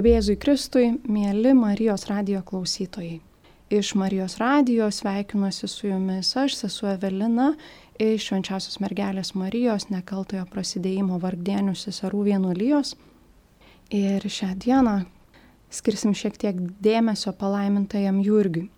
Gerbėjai 0.00 0.34
Kristui, 0.40 0.86
mėly 1.12 1.50
Marijos 1.52 2.06
radio 2.08 2.38
klausytojai. 2.40 3.18
Iš 3.68 3.90
Marijos 4.00 4.38
radio 4.40 4.86
sveikinuosi 4.88 5.68
su 5.68 5.90
jumis 5.90 6.30
aš, 6.40 6.54
sesuo 6.56 6.86
Evelina, 6.88 7.50
iš 8.00 8.30
Švenčiausios 8.30 8.78
mergelės 8.80 9.34
Marijos 9.36 9.90
nekaltojo 9.92 10.46
prasidėjimo 10.48 11.18
vargdienių 11.20 11.74
seserų 11.76 12.22
vienuolijos. 12.30 12.94
Ir 13.92 14.24
šią 14.24 14.48
dieną 14.64 14.94
skirsim 15.68 16.14
šiek 16.16 16.38
tiek 16.40 16.62
dėmesio 16.80 17.34
palaimintajam 17.36 18.22
Jurgiui. 18.24 18.70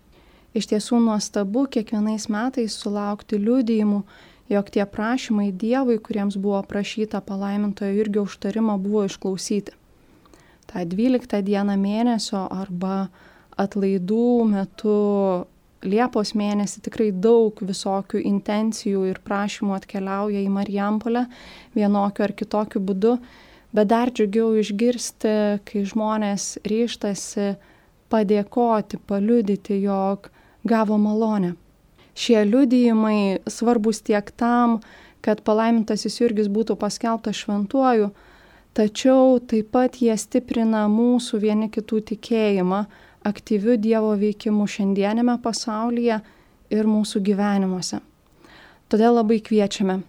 Iš 0.51 0.67
tiesų 0.73 0.99
nuostabu 1.05 1.69
kiekvienais 1.71 2.25
metais 2.27 2.75
sulaukti 2.81 3.39
liūdėjimų, 3.39 4.01
jog 4.51 4.73
tie 4.75 4.83
prašymai 4.97 5.53
Dievui, 5.55 6.01
kuriems 6.03 6.35
buvo 6.35 6.59
prašyta 6.67 7.23
palaimintojo 7.23 7.95
Jurgio 8.01 8.25
užtarimo, 8.27 8.75
buvo 8.75 9.05
išklausyti. 9.07 9.77
Ta 10.73 10.81
12 10.89 11.43
diena 11.45 11.75
mėnesio 11.77 12.47
arba 12.49 13.07
atlaidų 13.61 14.29
metu 14.49 14.93
Liepos 15.83 16.31
mėnesį 16.39 16.79
tikrai 16.85 17.09
daug 17.11 17.59
visokių 17.59 18.21
intencijų 18.23 19.01
ir 19.09 19.19
prašymų 19.27 19.75
atkeliauja 19.75 20.39
į 20.39 20.47
Marijampolę 20.49 21.25
vienokiu 21.75 22.23
ar 22.23 22.33
kitokiu 22.39 22.79
būdu, 22.87 23.17
bet 23.75 23.89
dar 23.91 24.09
džiugiau 24.15 24.53
išgirsti, 24.61 25.35
kai 25.67 25.83
žmonės 25.83 26.55
ryštasi 26.63 27.49
padėkoti, 28.09 29.01
paliudyti, 29.11 29.81
jog 29.83 30.31
gavo 30.63 30.97
malonę. 30.97 31.57
Šie 32.15 32.39
liudijimai 32.47 33.43
svarbus 33.51 33.99
tiek 34.07 34.31
tam, 34.39 34.79
kad 35.21 35.43
palaimintasis 35.43 36.21
Jurgis 36.21 36.47
būtų 36.47 36.79
paskelbtas 36.79 37.43
šventuoju, 37.43 38.13
tačiau 38.73 39.39
taip 39.39 39.71
pat 39.73 39.99
jie 40.01 40.15
stiprina 40.17 40.85
mūsų 40.91 41.39
vieni 41.43 41.69
kitų 41.73 42.01
tikėjimą, 42.13 42.83
aktyviu 43.23 43.77
Dievo 43.79 44.13
veikimu 44.19 44.65
šiandienėme 44.67 45.37
pasaulyje 45.43 46.19
ir 46.73 46.89
mūsų 46.89 47.21
gyvenimuose. 47.23 48.01
Todėl 48.91 49.15
labai 49.17 49.39
kviečiame, 49.45 50.01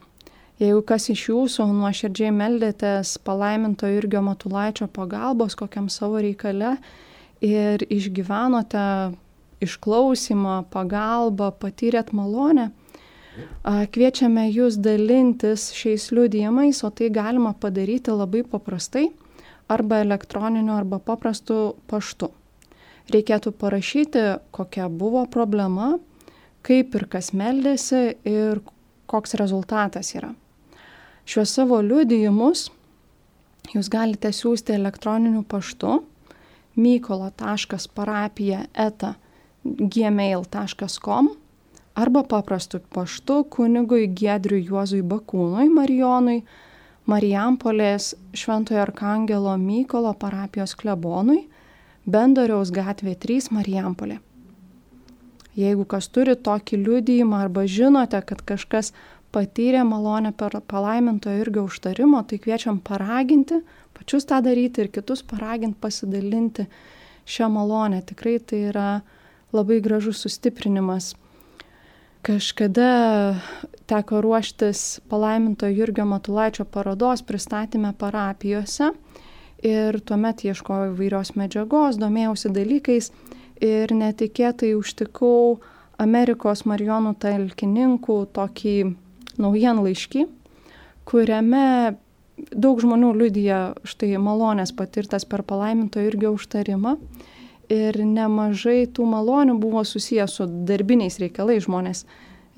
jeigu 0.60 0.82
kas 0.88 1.08
iš 1.12 1.28
jūsų 1.30 1.68
nuoširdžiai 1.70 2.32
meldėtės 2.34 3.16
palaiminto 3.24 3.88
Irgio 3.88 4.22
Matulaičio 4.24 4.88
pagalbos 4.92 5.56
kokiam 5.56 5.88
savo 5.92 6.20
reikale 6.24 6.76
ir 7.44 7.84
išgyvenote 7.88 9.14
išklausimą, 9.64 10.64
pagalbą, 10.72 11.52
patyrėt 11.60 12.12
malonę, 12.16 12.70
kviečiame 13.64 14.46
jūs 14.52 14.78
dalintis 14.82 15.72
šiais 15.74 16.10
liudijimais, 16.14 16.84
o 16.84 16.90
tai 16.90 17.10
galima 17.10 17.54
padaryti 17.54 18.14
labai 18.14 18.44
paprastai 18.46 19.08
arba 19.68 20.02
elektroniniu, 20.04 20.74
arba 20.76 20.98
paprastu 21.02 21.74
paštu 21.90 22.30
reikėtų 23.12 23.52
parašyti, 23.60 24.22
kokia 24.54 24.88
buvo 24.88 25.26
problema, 25.30 25.98
kaip 26.64 26.94
ir 26.96 27.06
kas 27.10 27.32
meldėsi 27.36 28.16
ir 28.28 28.60
koks 29.10 29.34
rezultatas 29.40 30.14
yra. 30.16 30.32
Šiuos 31.28 31.52
savo 31.56 31.80
liudijimus 31.84 32.70
jūs 33.74 33.88
galite 33.92 34.32
siūsti 34.32 34.72
elektroniniu 34.76 35.42
paštu 35.48 36.04
mykolo.parapija 36.76 38.66
eta 38.72 39.14
gmail.com 39.64 41.28
arba 41.94 42.22
paprastu 42.22 42.80
paštu 42.94 43.44
kunigui 43.50 44.08
Gedriui 44.08 44.66
Juozui 44.66 45.02
Bakūnui 45.02 45.70
Marijonui, 45.70 46.42
Marijampolės 47.06 48.14
Šventojo 48.34 48.80
Arkangelo 48.82 49.56
Mykolo 49.60 50.14
parapijos 50.18 50.74
klebonui 50.80 51.44
Bendoriaus 52.04 52.72
gatvė 52.74 53.14
3 53.20 53.50
Marijampolė. 53.54 54.18
Jeigu 55.54 55.84
kas 55.86 56.08
turi 56.10 56.34
tokį 56.34 56.80
liudijimą 56.82 57.44
arba 57.44 57.62
žinote, 57.70 58.18
kad 58.26 58.42
kažkas 58.42 58.90
patyrė 59.34 59.84
malonę 59.86 60.32
per 60.34 60.56
palaiminto 60.66 61.30
irgi 61.30 61.62
užtarimo, 61.62 62.22
tai 62.26 62.40
kviečiam 62.42 62.80
paraginti, 62.82 63.60
pačius 63.94 64.26
tą 64.26 64.40
daryti 64.42 64.82
ir 64.82 64.90
kitus 64.94 65.22
paraginti 65.22 65.78
pasidalinti 65.80 66.66
šią 67.26 67.50
malonę. 67.54 68.02
Tikrai 68.02 68.40
tai 68.42 68.64
yra 68.72 68.88
labai 69.54 69.78
gražus 69.84 70.24
sustiprinimas. 70.26 71.14
Kažkada 72.24 73.36
teko 73.86 74.20
ruoštis 74.24 75.00
palaiminto 75.08 75.66
Jurgio 75.66 76.06
Matulaičio 76.08 76.64
parodos 76.64 77.22
pristatymę 77.22 77.90
parapijose 77.98 78.86
ir 79.60 79.98
tuomet 80.00 80.40
ieškojau 80.46 80.94
įvairios 80.94 81.34
medžiagos, 81.36 81.98
domėjausi 82.00 82.48
dalykais 82.56 83.10
ir 83.60 83.92
netikėtai 83.92 84.72
užtikau 84.78 85.58
Amerikos 86.00 86.64
Marijonų 86.64 87.12
talkininkų 87.20 88.16
tokį 88.32 88.74
naujienlaiškį, 89.44 90.24
kuriame 91.04 91.68
daug 92.56 92.80
žmonių 92.80 93.12
liudija 93.20 93.60
štai 93.84 94.14
malonės 94.16 94.72
patirtas 94.72 95.28
per 95.28 95.44
palaiminto 95.44 96.00
irgi 96.00 96.32
užtarimą. 96.32 96.96
Ir 97.72 97.96
nemažai 98.04 98.84
tų 98.92 99.06
malonių 99.08 99.58
buvo 99.60 99.84
susijęs 99.88 100.40
su 100.40 100.48
darbiniais 100.68 101.20
reikalais. 101.22 101.64
Žmonės 101.64 102.04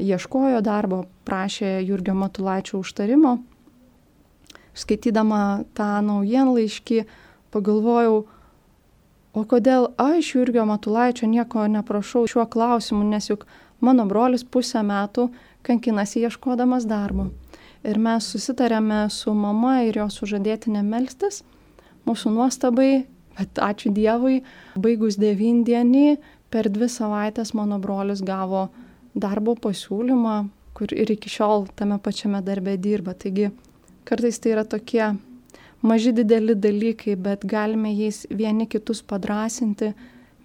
ieškojo 0.03 0.63
darbo, 0.67 1.05
prašė 1.29 1.79
Jurgio 1.87 2.15
Matulaičio 2.19 2.81
užtarimo 2.83 3.39
skaitydama 4.77 5.65
tą 5.77 6.01
naujienlaiškį 6.05 7.05
pagalvojau, 7.55 8.25
o 9.37 9.45
kodėl 9.49 9.91
aš 10.01 10.35
Jurgio 10.37 10.67
Matulaičio 10.69 11.29
nieko 11.31 11.67
neprašau 11.71 12.27
šiuo 12.29 12.47
klausimu, 12.53 13.05
nes 13.05 13.31
juk 13.31 13.47
mano 13.81 14.07
brolis 14.09 14.45
pusę 14.45 14.83
metų 14.87 15.29
kankinasi 15.67 16.25
ieškodamas 16.27 16.87
darbo. 16.89 17.31
Ir 17.87 18.01
mes 18.03 18.27
susitarėme 18.33 19.07
su 19.13 19.35
mama 19.35 19.83
ir 19.87 20.01
jos 20.01 20.17
sužadėtinė 20.21 20.83
melstis. 20.83 21.43
Mūsų 22.07 22.33
nuostabai, 22.35 23.07
bet 23.39 23.61
ačiū 23.63 23.93
Dievui, 23.95 24.43
baigus 24.77 25.19
devindienį, 25.21 26.17
per 26.51 26.71
dvi 26.73 26.89
savaitės 26.89 27.53
mano 27.55 27.79
brolis 27.83 28.23
gavo 28.25 28.69
darbo 29.15 29.57
pasiūlymą, 29.59 30.41
kur 30.77 30.93
ir 30.93 31.13
iki 31.13 31.33
šiol 31.33 31.67
tame 31.77 31.99
pačiame 32.03 32.43
darbe 32.45 32.77
dirba. 32.81 33.15
Taigi 33.17 33.51
Kartais 34.07 34.39
tai 34.39 34.53
yra 34.55 34.63
tokie 34.63 35.03
maži 35.83 36.13
dideli 36.15 36.55
dalykai, 36.55 37.17
bet 37.19 37.43
galime 37.43 37.91
jais 37.91 38.21
vieni 38.31 38.69
kitus 38.71 39.01
padrasinti, 39.03 39.89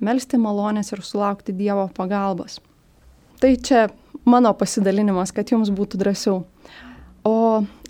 melstį 0.01 0.39
malonės 0.41 0.89
ir 0.95 1.03
sulaukti 1.05 1.53
Dievo 1.53 1.83
pagalbos. 1.93 2.57
Tai 3.37 3.51
čia 3.61 3.83
mano 4.25 4.53
pasidalinimas, 4.57 5.29
kad 5.29 5.53
jums 5.53 5.69
būtų 5.69 6.01
drąsiau. 6.01 6.39
O 7.21 7.35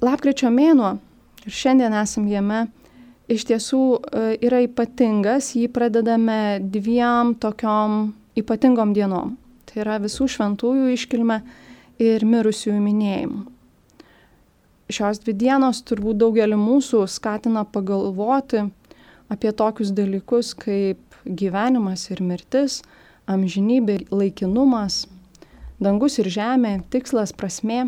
lapkričio 0.04 0.52
mėnuo, 0.52 0.98
ir 1.48 1.56
šiandien 1.56 1.96
esam 2.02 2.28
jame, 2.28 2.66
iš 3.32 3.48
tiesų 3.50 3.84
e, 3.96 4.26
yra 4.48 4.62
ypatingas, 4.66 5.54
jį 5.56 5.70
pradedame 5.74 6.60
dviem 6.62 7.36
tokiom 7.40 8.12
ypatingom 8.40 8.94
dienom. 8.98 9.38
Tai 9.70 9.82
yra 9.86 9.98
visų 10.04 10.28
šventųjų 10.36 10.92
iškilme 10.98 11.42
ir 12.02 12.28
mirusiųjų 12.28 12.84
minėjimu 12.84 13.48
šios 14.92 15.22
dvi 15.24 15.34
dienos 15.38 15.82
turbūt 15.88 16.20
daugelį 16.22 16.58
mūsų 16.60 17.06
skatina 17.10 17.64
pagalvoti 17.64 18.66
apie 19.32 19.52
tokius 19.56 19.94
dalykus 19.96 20.52
kaip 20.60 21.00
gyvenimas 21.26 22.10
ir 22.12 22.22
mirtis, 22.26 22.82
amžinybė, 23.32 24.02
laikinumas, 24.12 25.06
dangus 25.80 26.18
ir 26.20 26.28
žemė, 26.34 26.80
tikslas, 26.92 27.32
prasmė. 27.32 27.86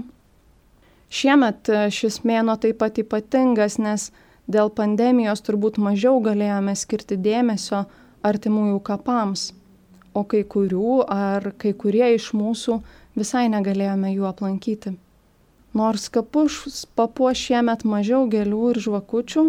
Šiemet 1.13 1.69
e, 1.69 1.87
šis 1.93 2.21
mėno 2.25 2.55
taip 2.61 2.79
pat 2.81 2.97
ypatingas, 3.01 3.77
nes 3.81 4.11
dėl 4.47 4.71
pandemijos 4.73 5.43
turbūt 5.45 5.79
mažiau 5.79 6.19
galėjome 6.23 6.75
skirti 6.75 7.17
dėmesio 7.17 7.85
artimųjų 8.23 8.79
kapams, 8.83 9.51
o 10.13 10.23
kai 10.23 10.43
kurių 10.43 11.03
ar 11.09 11.53
kai 11.57 11.73
kurie 11.73 12.13
iš 12.15 12.31
mūsų 12.37 12.79
visai 13.17 13.47
negalėjome 13.51 14.13
jų 14.13 14.27
aplankyti. 14.29 14.95
Nors 15.73 16.09
kapus 16.13 16.85
papuoš 16.93 17.47
šiemet 17.47 17.85
mažiau 17.89 18.27
gėlių 18.29 18.61
ir 18.73 18.81
žvakučių, 18.85 19.47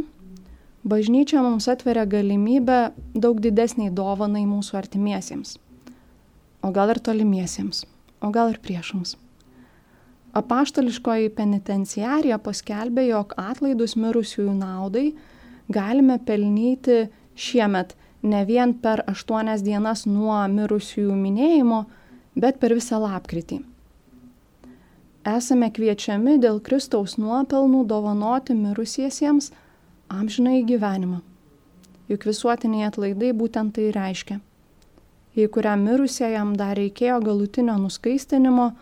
bažnyčia 0.89 1.43
mums 1.45 1.69
atveria 1.69 2.07
galimybę 2.09 2.79
daug 3.13 3.43
didesniai 3.45 3.93
dovanai 3.93 4.47
mūsų 4.49 4.81
artimiesiems, 4.81 5.59
o 6.65 6.73
gal 6.73 6.95
ir 6.95 7.03
tolimiesiems, 7.05 7.85
o 8.25 8.33
gal 8.33 8.55
ir 8.55 8.63
priešams. 8.65 9.19
Apaštališkoji 10.35 11.31
penitenciarija 11.37 12.41
paskelbė, 12.43 13.07
jog 13.09 13.37
atlaidus 13.39 13.95
mirusiųjų 13.97 14.55
naudai 14.59 15.13
galime 15.71 16.19
pelnyti 16.19 17.05
šiemet 17.35 17.95
ne 18.23 18.43
vien 18.49 18.75
per 18.75 19.05
aštuonias 19.11 19.63
dienas 19.63 20.07
nuo 20.11 20.41
mirusiųjų 20.51 21.15
minėjimo, 21.21 21.85
bet 22.35 22.59
per 22.59 22.75
visą 22.75 22.99
lapkritį 23.05 23.63
esame 25.25 25.71
kviečiami 25.73 26.37
dėl 26.41 26.61
Kristaus 26.61 27.17
nuopelnų 27.17 27.85
dovanoti 27.89 28.55
mirusiesiems 28.57 29.51
amžinai 30.09 30.63
gyvenimą. 30.69 31.21
juk 32.09 32.27
visuotiniai 32.29 32.85
atlaidai 32.85 33.33
būtent 33.33 33.73
tai 33.73 33.89
reiškia. 33.89 34.41
Jei 35.35 35.49
kuriam 35.49 35.81
mirusiejam 35.81 36.53
dar 36.57 36.77
reikėjo 36.77 37.17
galutinio 37.25 37.79
nuskaistinimo, 37.81 38.75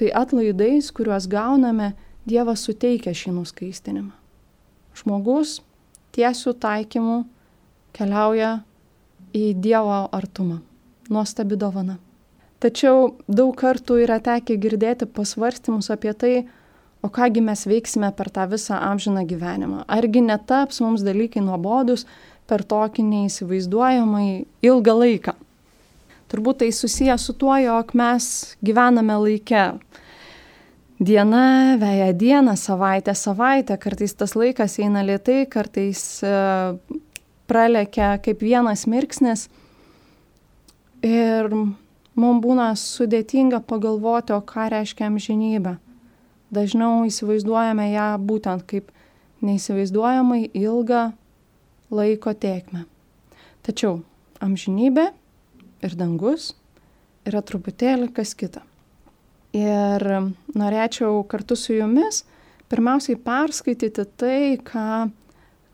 tai 0.00 0.08
atlaidais, 0.16 0.88
kuriuos 0.96 1.28
gauname, 1.28 1.92
Dievas 2.28 2.62
suteikia 2.64 3.12
šį 3.16 3.32
nuskaistinimą. 3.32 4.12
Žmogus 4.96 5.58
tiesių 6.14 6.52
taikymų 6.60 7.16
keliauja 7.96 8.60
į 9.36 9.54
Dievo 9.60 10.02
artumą. 10.14 10.60
Nuostabi 11.10 11.56
dovana. 11.58 11.96
Tačiau 12.60 13.14
daug 13.24 13.54
kartų 13.56 14.02
yra 14.04 14.20
tekę 14.20 14.58
girdėti 14.60 15.08
pasvarstymus 15.08 15.88
apie 15.92 16.12
tai, 16.12 16.34
o 17.00 17.08
kągi 17.08 17.40
mes 17.40 17.64
veiksime 17.66 18.12
per 18.16 18.28
tą 18.28 18.44
visą 18.52 18.76
amžiną 18.76 19.24
gyvenimą. 19.26 19.86
Argi 19.88 20.20
netaps 20.20 20.82
mums 20.84 21.04
dalykai 21.04 21.40
nuobodus 21.44 22.04
per 22.46 22.62
tokį 22.68 23.06
neįsivaizduojamai 23.08 24.28
ilgą 24.60 24.96
laiką. 25.02 25.34
Turbūt 26.30 26.60
tai 26.62 26.70
susiję 26.72 27.18
su 27.18 27.34
tuo, 27.34 27.56
jog 27.58 27.94
mes 27.98 28.56
gyvename 28.62 29.16
laike. 29.18 29.64
Diena 31.00 31.76
veja 31.80 32.12
dieną, 32.12 32.56
savaitę 32.56 33.14
savaitę, 33.14 33.78
kartais 33.78 34.14
tas 34.14 34.36
laikas 34.36 34.78
eina 34.78 35.02
lietai, 35.02 35.46
kartais 35.48 36.22
e, 36.22 36.32
pralekia 37.48 38.18
kaip 38.22 38.44
vienas 38.44 38.86
mirksnis. 38.86 39.48
Ir 41.02 41.48
mums 41.50 42.44
būna 42.44 42.68
sudėtinga 42.76 43.62
pagalvoti, 43.66 44.36
o 44.36 44.42
ką 44.44 44.68
reiškia 44.76 45.08
amžinybė. 45.08 45.78
Dažniau 46.54 47.06
įsivaizduojame 47.08 47.90
ją 47.94 48.10
būtent 48.22 48.66
kaip 48.70 48.92
neįsivaizduojamai 49.42 50.50
ilgą 50.52 51.08
laiko 51.90 52.34
tėkmę. 52.36 52.84
Tačiau 53.66 54.02
amžinybė 54.44 55.10
ir 55.84 55.96
dangus 55.98 56.52
yra 57.28 57.42
truputėlį 57.44 58.10
kas 58.16 58.34
kita. 58.38 58.62
Ir 59.56 60.04
norėčiau 60.54 61.24
kartu 61.30 61.56
su 61.58 61.74
jumis 61.74 62.22
pirmiausiai 62.70 63.18
perskaityti 63.18 64.04
tai, 64.20 64.58
ką 64.62 65.10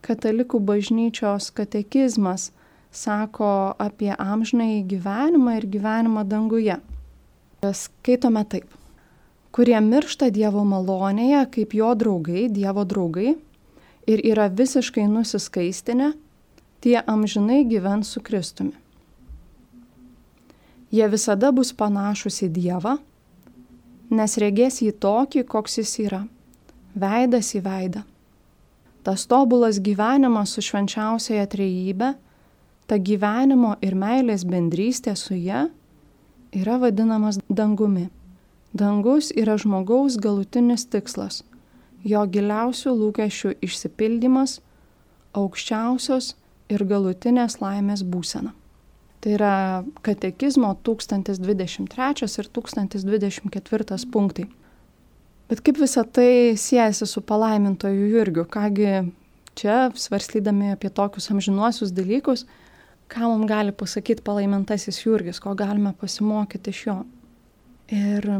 katalikų 0.06 0.60
bažnyčios 0.64 1.50
katekizmas 1.52 2.50
sako 2.96 3.74
apie 3.82 4.14
amžinai 4.16 4.80
gyvenimą 4.88 5.58
ir 5.58 5.66
gyvenimą 5.68 6.24
danguje. 6.24 6.78
Skaitome 7.66 8.44
taip. 8.48 8.70
Kurie 9.52 9.76
miršta 9.80 10.30
Dievo 10.30 10.62
malonėje 10.68 11.42
kaip 11.52 11.74
jo 11.76 11.92
draugai, 11.98 12.46
Dievo 12.52 12.84
draugai 12.84 13.34
ir 14.06 14.22
yra 14.32 14.48
visiškai 14.48 15.06
nusiskaistinę, 15.10 16.12
tie 16.80 17.00
amžinai 17.02 17.64
gyvens 17.68 18.12
su 18.12 18.20
Kristumi. 18.20 18.85
Jie 20.90 21.08
visada 21.10 21.50
bus 21.52 21.72
panašus 21.72 22.42
į 22.46 22.50
Dievą, 22.54 22.96
nes 24.10 24.36
regės 24.38 24.80
jį 24.82 24.92
tokį, 25.02 25.42
koks 25.46 25.78
jis 25.78 25.98
yra- 26.06 26.22
veidas 27.04 27.54
į 27.54 27.62
veidą. 27.62 28.04
Tas 29.02 29.26
tobulas 29.26 29.78
gyvenimas 29.78 30.50
su 30.50 30.62
švenčiausiaja 30.62 31.46
trejybė 31.46 32.14
ta 32.86 32.98
gyvenimo 32.98 33.76
ir 33.82 33.94
meilės 33.94 34.44
bendrystė 34.46 35.16
su 35.16 35.34
ja 35.34 35.68
yra 36.52 36.78
vadinamas 36.78 37.38
dangumi. 37.48 38.08
Dangus 38.74 39.32
yra 39.32 39.56
žmogaus 39.58 40.18
galutinis 40.20 40.84
tikslas, 40.86 41.42
jo 42.04 42.22
giliausių 42.26 42.92
lūkesčių 43.00 43.54
išsipildymas, 43.64 44.60
aukščiausios 45.34 46.34
ir 46.68 46.84
galutinės 46.84 47.60
laimės 47.62 48.02
būsena. 48.02 48.52
Tai 49.26 49.32
yra 49.34 49.82
katekizmo 50.06 50.68
1023 50.86 52.38
ir 52.38 52.48
1024 52.54 53.96
punktai. 54.14 54.44
Bet 55.50 55.64
kaip 55.66 55.80
visa 55.82 56.04
tai 56.06 56.54
siejasi 56.54 57.08
su 57.10 57.24
palaimintoju 57.26 58.04
Jurgiu? 58.12 58.44
Kągi 58.46 58.92
čia, 59.58 59.90
svarstydami 59.98 60.76
apie 60.76 60.92
tokius 60.94 61.26
amžinuosius 61.34 61.90
dalykus, 61.90 62.44
ką 63.10 63.26
mums 63.26 63.50
gali 63.50 63.74
pasakyti 63.74 64.22
palaimintasis 64.22 65.02
Jurgis, 65.02 65.42
ko 65.42 65.56
galime 65.58 65.90
pasimokyti 65.98 66.70
iš 66.70 66.84
jo. 66.86 66.96
Ir 67.90 68.30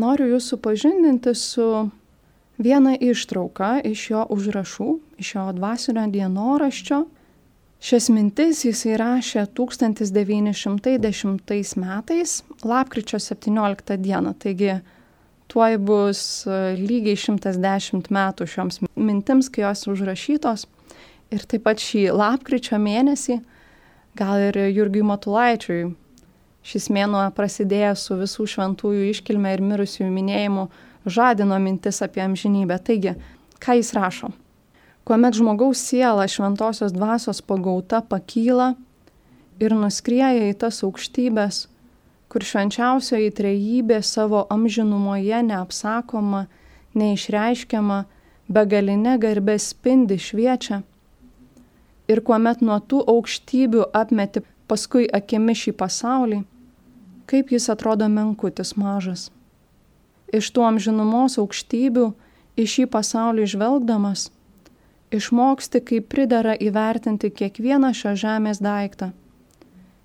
noriu 0.00 0.30
jūs 0.32 0.48
supažindinti 0.54 1.36
su 1.36 1.68
viena 2.56 2.96
ištrauka 2.96 3.82
iš 3.84 4.06
jo 4.14 4.24
užrašų, 4.32 4.88
iš 5.20 5.34
jo 5.36 5.46
dvasinio 5.60 6.08
dienoraščio. 6.16 7.04
Šias 7.84 8.06
mintis 8.08 8.62
jis 8.64 8.80
įrašė 8.94 9.42
1910 9.52 11.74
metais, 11.76 12.30
lapkričio 12.64 13.18
17 13.20 13.98
dieną, 14.00 14.32
taigi 14.40 14.80
tuoj 15.52 15.76
bus 15.84 16.48
lygiai 16.78 17.12
110 17.20 18.08
metų 18.08 18.46
šioms 18.48 18.80
mintims, 18.96 19.52
kai 19.52 19.66
jos 19.66 19.84
užrašytos. 19.92 20.64
Ir 21.28 21.44
taip 21.44 21.60
pat 21.66 21.76
šį 21.84 22.16
lapkričio 22.16 22.80
mėnesį 22.80 23.44
gal 24.16 24.40
ir 24.46 24.56
Jurgiui 24.72 25.04
Matulaičiui. 25.04 25.92
Šis 26.64 26.88
mėnuo 26.88 27.28
prasidėjęs 27.36 28.00
su 28.08 28.16
visų 28.16 28.48
šventųjų 28.54 29.10
iškilme 29.10 29.52
ir 29.52 29.60
mirusiųjų 29.60 30.08
minėjimu 30.08 30.72
žadino 31.04 31.60
mintis 31.60 32.00
apie 32.00 32.24
amžinybę. 32.24 32.80
Taigi, 32.80 33.12
ką 33.60 33.76
jis 33.76 33.92
rašo? 33.92 34.32
Kuomet 35.04 35.36
žmogaus 35.36 35.82
siela 35.84 36.24
šventosios 36.28 36.92
dvasios 36.92 37.42
pagauta 37.44 38.00
pakyla 38.00 38.72
ir 39.60 39.74
nuskrieja 39.76 40.48
į 40.48 40.54
tas 40.62 40.80
aukštybės, 40.86 41.66
kur 42.32 42.44
švenčiausioji 42.44 43.34
trejybė 43.36 44.00
savo 44.00 44.46
amžinumoje 44.54 45.42
neapsakoma, 45.50 46.46
neišreiškiama, 46.96 48.00
begalinė 48.48 49.18
garbė 49.20 49.58
spindi 49.60 50.16
šviečia 50.18 50.80
ir 52.08 52.20
kuomet 52.24 52.60
nuo 52.64 52.78
tų 52.80 53.02
aukštybių 53.12 53.88
apmeti 53.96 54.42
paskui 54.68 55.06
akimi 55.18 55.54
šį 55.56 55.72
pasaulį, 55.80 56.40
kaip 57.28 57.52
jis 57.52 57.68
atrodo 57.72 58.08
menkutis 58.12 58.74
mažas. 58.80 59.30
Iš 60.34 60.50
tų 60.52 60.64
amžinumos 60.68 61.38
aukštybių 61.40 62.06
į 62.60 62.66
šį 62.72 62.86
pasaulį 62.92 63.46
žvelgdamas, 63.54 64.28
išmoksti, 65.14 65.80
kaip 65.88 66.10
pridara 66.12 66.56
įvertinti 66.58 67.30
kiekvieną 67.30 67.92
šią 67.94 68.16
žemės 68.24 68.60
daiktą 68.64 69.12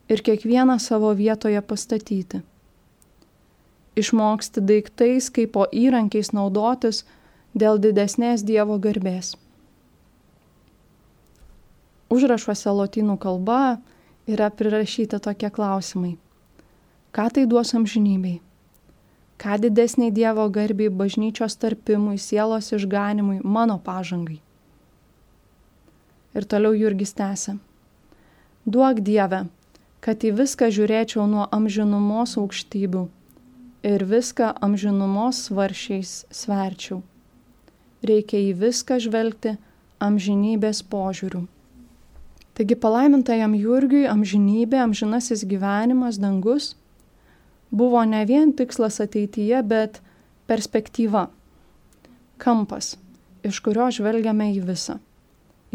ir 0.10 0.24
kiekvieną 0.26 0.80
savo 0.82 1.12
vietoje 1.18 1.62
pastatyti. 1.62 2.42
Išmoksti 4.00 4.64
daiktais 4.64 5.30
kaip 5.34 5.54
po 5.58 5.68
įrankiais 5.84 6.34
naudotis 6.34 7.04
dėl 7.54 7.82
didesnės 7.82 8.46
Dievo 8.48 8.80
garbės 8.82 9.36
užrašuose 12.10 12.74
lotynų 12.74 13.18
kalba 13.22 13.80
yra 14.30 14.50
prirašyti 14.50 15.22
tokie 15.22 15.50
klausimai. 15.54 16.18
Ką 17.14 17.30
tai 17.34 17.46
duos 17.50 17.74
amžinybei? 17.78 18.40
Ką 19.40 19.58
didesniai 19.64 20.12
Dievo 20.14 20.46
garbiai 20.52 20.92
bažnyčios 20.92 21.56
tarpimui, 21.58 22.18
sielos 22.20 22.74
išganimui, 22.76 23.40
mano 23.44 23.80
pažangai? 23.80 24.42
Ir 26.38 26.46
toliau 26.46 26.76
Jurgis 26.78 27.16
tęsė. 27.18 27.58
Duok 28.70 29.02
Dieve, 29.02 29.46
kad 30.04 30.24
į 30.24 30.34
viską 30.38 30.70
žiūrėčiau 30.74 31.26
nuo 31.30 31.48
amžinumos 31.56 32.36
aukštybių 32.40 33.08
ir 33.90 34.04
viską 34.06 34.52
amžinumos 34.62 35.46
svaršiais 35.48 36.26
sverčiau. 36.30 37.02
Reikia 38.06 38.40
į 38.50 38.52
viską 38.60 39.00
žvelgti 39.04 39.56
amžinybės 40.00 40.84
požiūriu. 40.92 41.46
Taigi 42.56 42.76
palaimintajam 42.76 43.56
Jurgiui 43.56 44.06
amžinybė, 44.12 44.82
amžinasis 44.84 45.46
gyvenimas, 45.48 46.20
dangus 46.20 46.74
buvo 47.72 48.04
ne 48.04 48.26
vien 48.26 48.52
tikslas 48.54 49.00
ateityje, 49.00 49.62
bet 49.64 50.02
perspektyva, 50.50 51.28
kampas, 52.38 52.98
iš 53.46 53.62
kurio 53.64 53.88
žvelgiame 53.94 54.52
į 54.58 54.64
visą. 54.66 54.98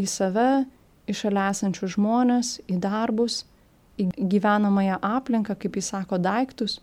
Į 0.01 0.07
save, 0.11 0.65
į 1.07 1.15
šalia 1.15 1.49
esančius 1.53 1.95
žmonės, 1.95 2.57
į 2.67 2.79
darbus, 2.83 3.43
į 4.01 4.09
gyvenamąją 4.17 4.99
aplinką, 5.01 5.55
kaip 5.59 5.77
jis 5.79 5.91
sako, 5.93 6.19
daiktus. 6.19 6.79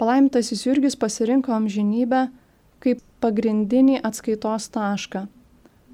Palaimintasis 0.00 0.64
Jurgis 0.66 0.96
pasirinko 0.98 1.52
amžinybę 1.54 2.26
kaip 2.82 3.02
pagrindinį 3.22 4.00
atskaitos 4.02 4.66
tašką, 4.74 5.26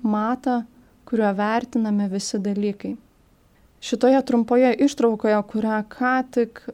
matą, 0.00 0.62
kuriuo 1.08 1.34
vertinami 1.36 2.08
visi 2.08 2.40
dalykai. 2.40 2.94
Šitoje 3.84 4.22
trumpoje 4.26 4.72
ištraukoje, 4.86 5.36
kurią 5.52 5.82
ką 5.92 6.14
tik 6.34 6.64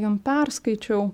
jum 0.00 0.18
perskaičiau, 0.20 1.10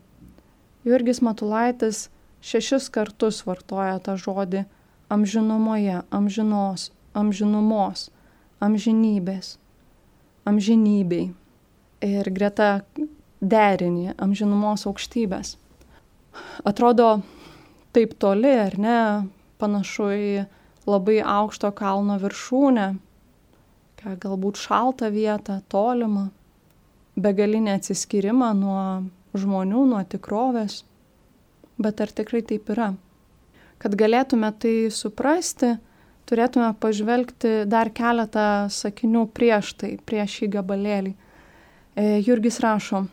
Jurgis 0.87 1.21
Matulaitis 1.23 2.07
šešis 2.47 2.89
kartus 2.95 3.43
vartoja 3.47 3.99
tą 4.03 4.17
žodį 4.19 4.65
amžinumoje, 5.11 6.01
amžinos, 6.15 6.91
amžinumos, 7.17 8.11
amžinybės. 8.61 9.57
amžinybei 10.47 11.33
ir 12.07 12.29
greta 12.31 12.85
derinį 13.41 14.15
amžinumos 14.23 14.87
aukštybės. 14.87 15.57
Atrodo 16.65 17.23
taip 17.97 18.15
toli, 18.21 18.53
ar 18.53 18.77
ne, 18.79 19.01
panašu 19.59 20.09
į 20.15 20.31
labai 20.87 21.19
aukšto 21.25 21.73
kalno 21.75 22.19
viršūnę, 22.23 22.87
galbūt 24.07 24.61
šaltą 24.61 25.11
vietą, 25.11 25.59
tolimą, 25.73 26.29
begalinį 27.19 27.73
atsiskyrimą 27.75 28.53
nuo 28.55 28.83
žmonių, 29.35 29.83
nuo 29.91 30.03
tikrovės. 30.07 30.85
Bet 31.81 32.01
ar 32.01 32.13
tikrai 32.15 32.45
taip 32.47 32.71
yra? 32.73 32.93
Kad 33.83 33.97
galėtume 33.99 34.53
tai 34.57 34.89
suprasti, 34.95 35.75
turėtume 36.27 36.73
pažvelgti 36.83 37.65
dar 37.71 37.91
keletą 37.95 38.67
sakinių 38.73 39.27
prieš 39.37 39.75
tai, 39.81 39.93
prieš 40.03 40.41
šį 40.41 40.49
gabalėlį. 40.57 41.13
E, 41.15 42.07
Jurgis 42.27 42.59
rašo, 42.65 43.07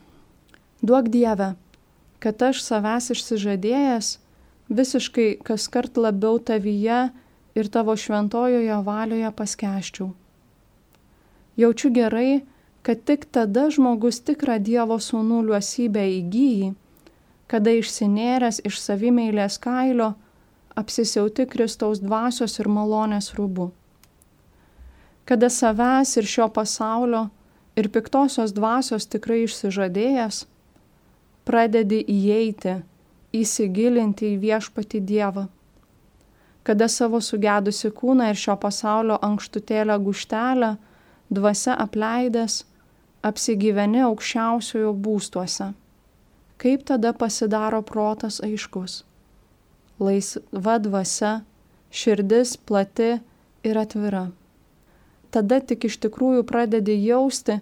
duok 0.81 1.09
Dieve, 1.13 1.53
kad 2.23 2.41
aš 2.49 2.63
savęs 2.65 3.11
išsižadėjęs 3.13 4.17
visiškai 4.73 5.27
kas 5.45 5.67
kart 5.67 5.97
labiau 5.97 6.39
tavyje 6.39 7.09
ir 7.53 7.69
tavo 7.69 7.95
šventojoje 7.99 8.79
valioje 8.85 9.31
paskeščiau. 9.37 10.09
Jaučiu 11.59 11.91
gerai, 11.93 12.41
kad 12.81 13.03
tik 13.05 13.27
tada 13.31 13.67
žmogus 13.69 14.19
tikrą 14.25 14.57
Dievo 14.59 14.97
sūnų 14.97 15.43
liuosybę 15.47 16.03
įgyji, 16.17 16.73
kada 17.47 17.75
išsinėręs 17.77 18.63
iš 18.65 18.79
savimeilės 18.81 19.59
kailio 19.61 20.13
apsisiauti 20.79 21.45
Kristaus 21.49 22.01
dvasios 22.03 22.59
ir 22.59 22.69
malonės 22.69 23.31
rūbu. 23.37 23.71
Kada 25.25 25.49
savęs 25.49 26.17
ir 26.19 26.27
šio 26.27 26.49
pasaulio 26.51 27.27
ir 27.79 27.89
piktosios 27.89 28.51
dvasios 28.53 29.07
tikrai 29.07 29.43
išsižadėjęs, 29.47 30.43
pradedi 31.47 32.03
įeiti, 32.03 32.79
įsigilinti 33.33 34.33
į 34.33 34.39
viešpati 34.47 35.01
Dievą 35.01 35.47
kada 36.63 36.87
savo 36.87 37.19
sugedusi 37.21 37.91
kūną 37.91 38.29
ir 38.31 38.39
šio 38.39 38.55
pasaulio 38.59 39.17
ankštutėlę 39.27 39.97
guštelę, 40.05 40.75
dvasia 41.33 41.75
apleidęs, 41.85 42.63
apsigyveni 43.23 44.03
aukščiausiojo 44.07 44.93
būstuose. 45.05 45.73
Kaip 46.63 46.85
tada 46.87 47.11
pasidaro 47.13 47.81
protas 47.83 48.39
aiškus? 48.43 49.01
Laisva 49.99 50.79
dvasia, 50.81 51.43
širdis 51.93 52.57
plati 52.57 53.19
ir 53.63 53.77
atvira. 53.77 54.27
Tada 55.33 55.59
tik 55.61 55.85
iš 55.89 55.99
tikrųjų 56.03 56.43
pradedi 56.49 56.97
jausti, 57.05 57.59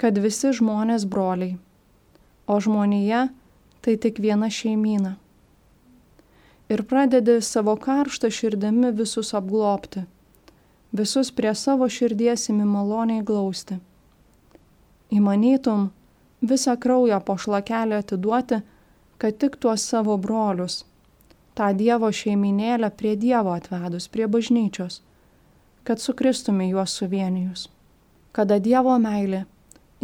kad 0.00 0.18
visi 0.18 0.52
žmonės 0.56 1.04
broliai, 1.08 1.56
o 2.46 2.60
žmonėje 2.60 3.28
tai 3.84 3.96
tik 4.00 4.20
viena 4.22 4.50
šeimyna 4.52 5.16
ir 6.68 6.84
pradedi 6.84 7.40
savo 7.42 7.76
karštą 7.76 8.30
širdimi 8.30 8.92
visus 8.92 9.32
apglopti, 9.34 10.04
visus 10.92 11.30
prie 11.32 11.54
savo 11.56 11.88
širdies 11.88 12.48
įmi 12.52 12.66
maloniai 12.68 13.24
glausti. 13.24 13.78
Įmanytum 15.14 15.88
visą 16.44 16.76
kraują 16.80 17.20
po 17.24 17.38
šlakelį 17.40 18.02
atiduoti, 18.02 18.60
kad 19.18 19.38
tik 19.40 19.56
tuos 19.56 19.86
savo 19.88 20.18
brolius, 20.20 20.84
tą 21.58 21.72
Dievo 21.74 22.10
šeiminėlę 22.14 22.90
prie 22.94 23.16
Dievo 23.18 23.56
atvedus, 23.56 24.06
prie 24.08 24.28
bažnyčios, 24.30 25.00
kad 25.82 25.98
sukristumi 25.98 26.70
juos 26.70 26.94
suvienijus. 27.00 27.66
Kada 28.32 28.60
Dievo 28.62 28.94
meilė 29.02 29.44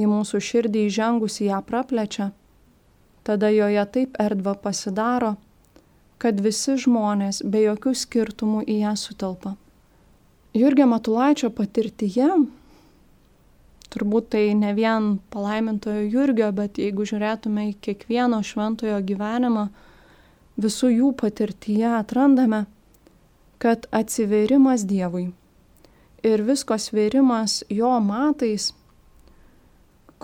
į 0.00 0.08
mūsų 0.10 0.40
širdį 0.42 0.88
įžengusi 0.88 1.46
ją 1.50 1.60
praplečia, 1.62 2.32
tada 3.22 3.50
joje 3.54 3.84
taip 3.96 4.18
erdva 4.20 4.56
pasidaro, 4.58 5.36
kad 6.18 6.40
visi 6.40 6.74
žmonės 6.80 7.42
be 7.46 7.62
jokių 7.68 7.94
skirtumų 8.02 8.64
į 8.66 8.80
ją 8.82 8.94
sutelpa. 8.98 9.54
Jurgio 10.54 10.86
Matulaičio 10.86 11.50
patirtyje, 11.54 12.28
turbūt 13.94 14.30
tai 14.34 14.44
ne 14.58 14.70
vien 14.74 15.16
palaimintojo 15.34 16.04
Jurgio, 16.10 16.50
bet 16.54 16.78
jeigu 16.78 17.06
žiūrėtume 17.06 17.68
į 17.70 17.74
kiekvieno 17.82 18.38
šventojo 18.42 19.00
gyvenimą, 19.06 19.68
visų 20.60 20.90
jų 20.92 21.10
patirtyje 21.20 21.90
atrandame, 21.98 22.64
kad 23.58 23.88
atsiverimas 23.90 24.84
Dievui 24.86 25.32
ir 26.24 26.42
visko 26.42 26.78
sverimas 26.80 27.62
jo 27.68 27.90
matais 28.00 28.72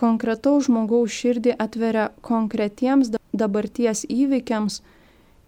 konkretaus 0.01 0.69
žmogaus 0.69 1.13
širdį 1.13 1.59
atveria 1.61 2.07
konkretiems 2.25 3.11
dabarties 3.37 4.07
įvykiams, 4.09 4.81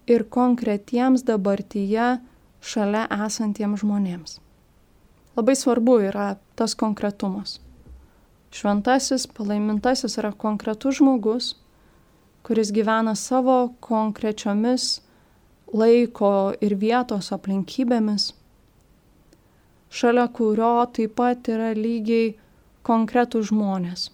ir 0.07 0.25
konkretiems 0.29 1.23
dabartyje 1.27 2.17
šalia 2.63 3.05
esantiems 3.25 3.83
žmonėms. 3.83 4.39
Labai 5.37 5.55
svarbu 5.57 5.97
yra 6.09 6.33
tas 6.59 6.75
konkretumas. 6.77 7.57
Šventasis, 8.53 9.25
palaimintasis 9.25 10.19
yra 10.21 10.31
konkretus 10.37 10.99
žmogus, 10.99 11.55
kuris 12.43 12.71
gyvena 12.75 13.15
savo 13.15 13.73
konkrečiomis 13.79 15.01
laiko 15.73 16.53
ir 16.61 16.75
vietos 16.77 17.31
aplinkybėmis, 17.33 18.31
šalia 19.89 20.27
kurio 20.35 20.73
taip 20.93 21.15
pat 21.17 21.49
yra 21.49 21.71
lygiai 21.77 22.33
konkretų 22.85 23.41
žmonės. 23.49 24.09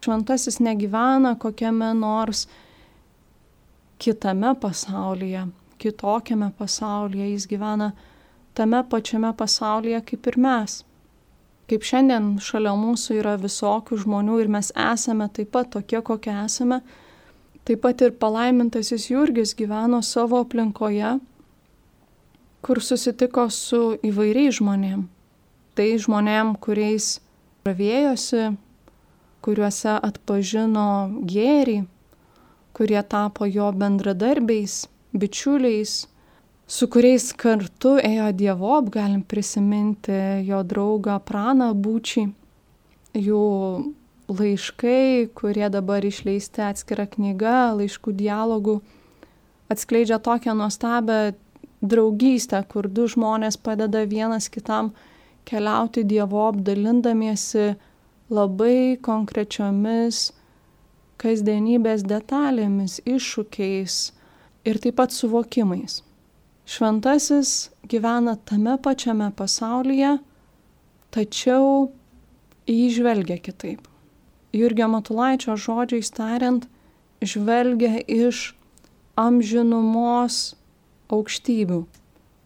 Šventasis 0.00 0.60
negyvena 0.64 1.34
kokiame 1.36 1.90
nors 1.98 2.46
kitame 4.00 4.54
pasaulyje, 4.62 5.42
kitokiame 5.82 6.52
pasaulyje, 6.56 7.26
jis 7.34 7.48
gyvena 7.50 7.90
tame 8.54 8.80
pačiame 8.88 9.34
pasaulyje 9.36 10.00
kaip 10.12 10.30
ir 10.32 10.38
mes. 10.46 10.78
Kaip 11.68 11.84
šiandien 11.86 12.32
šalia 12.42 12.72
mūsų 12.78 13.20
yra 13.20 13.36
visokių 13.38 14.00
žmonių 14.06 14.40
ir 14.40 14.48
mes 14.56 14.72
esame 14.74 15.28
taip 15.34 15.52
pat 15.54 15.68
tokie, 15.76 16.00
kokie 16.02 16.32
esame, 16.46 16.80
taip 17.68 17.82
pat 17.84 18.02
ir 18.04 18.14
palaimintasis 18.20 19.10
Jurgis 19.10 19.54
gyveno 19.58 20.00
savo 20.02 20.40
aplinkoje, 20.44 21.18
kur 22.60 22.80
susitiko 22.84 23.48
su 23.52 23.82
įvairiais 24.04 24.58
žmonėm. 24.60 25.06
Tai 25.76 25.88
žmonėm, 26.04 26.56
kuriais 26.60 27.20
ravėjosi, 27.64 28.50
kuriuose 29.44 29.96
atpažino 30.08 30.88
gėrį, 31.28 31.78
kurie 32.76 33.00
tapo 33.02 33.48
jo 33.48 33.70
bendradarbiais, 33.72 34.82
bičiuliais, 35.16 35.94
su 36.70 36.88
kuriais 36.92 37.30
kartu 37.32 37.96
ėjo 37.98 38.28
Dievob, 38.36 38.90
galim 38.94 39.22
prisiminti 39.22 40.44
jo 40.46 40.60
draugą 40.66 41.18
Praną 41.26 41.72
Būčį, 41.74 42.26
jų 43.18 43.46
laiškai, 44.30 45.30
kurie 45.34 45.68
dabar 45.72 46.04
išleisti 46.06 46.62
atskira 46.62 47.06
knyga, 47.10 47.72
laiškų 47.78 48.14
dialogų, 48.14 48.78
atskleidžia 49.70 50.20
tokią 50.22 50.54
nuostabę 50.58 51.20
draugystę, 51.82 52.62
kur 52.68 52.88
du 52.88 53.08
žmonės 53.10 53.58
padeda 53.58 54.04
vienas 54.06 54.50
kitam 54.52 54.92
keliauti 55.48 56.04
Dievob, 56.04 56.60
dalindamiesi 56.62 57.74
labai 58.30 58.98
konkrečiomis 59.02 60.30
kasdienybės 61.20 62.04
detalėmis, 62.06 63.00
iššūkiais 63.04 63.98
ir 64.64 64.80
taip 64.80 64.96
pat 65.00 65.12
suvokimais. 65.12 66.00
Šventasis 66.70 67.70
gyvena 67.90 68.36
tame 68.46 68.76
pačiame 68.78 69.32
pasaulyje, 69.36 70.18
tačiau 71.10 71.90
jį 72.70 72.90
žvelgia 72.94 73.40
kitaip. 73.42 73.89
Jurgio 74.52 74.88
Matulaičio 74.90 75.54
žodžiais 75.54 76.10
tariant, 76.10 76.66
žvelgia 77.22 78.00
iš 78.06 78.54
amžinumos 79.20 80.56
aukštybių, 81.12 81.84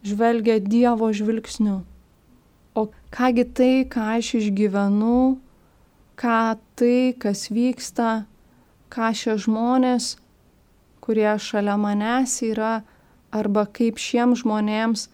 žvelgia 0.04 0.58
Dievo 0.60 1.08
žvilgsniu. 1.16 1.82
O 2.74 2.82
kągi 3.14 3.44
tai, 3.56 3.74
ką 3.86 4.18
aš 4.18 4.34
išgyvenu, 4.40 5.38
ką 6.18 6.58
tai, 6.76 7.14
kas 7.22 7.48
vyksta, 7.54 8.26
ką 8.90 9.12
šie 9.14 9.38
žmonės, 9.46 10.16
kurie 11.04 11.30
šalia 11.38 11.78
manęs 11.78 12.40
yra, 12.42 12.82
arba 13.30 13.64
kaip 13.66 13.98
šiems 14.02 14.42
žmonėms, 14.42 15.08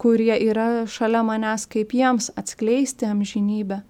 kurie 0.00 0.34
yra 0.48 0.86
šalia 0.88 1.22
manęs, 1.26 1.68
kaip 1.70 1.92
jiems 1.94 2.30
atskleisti 2.36 3.06
amžinybę, 3.06 3.82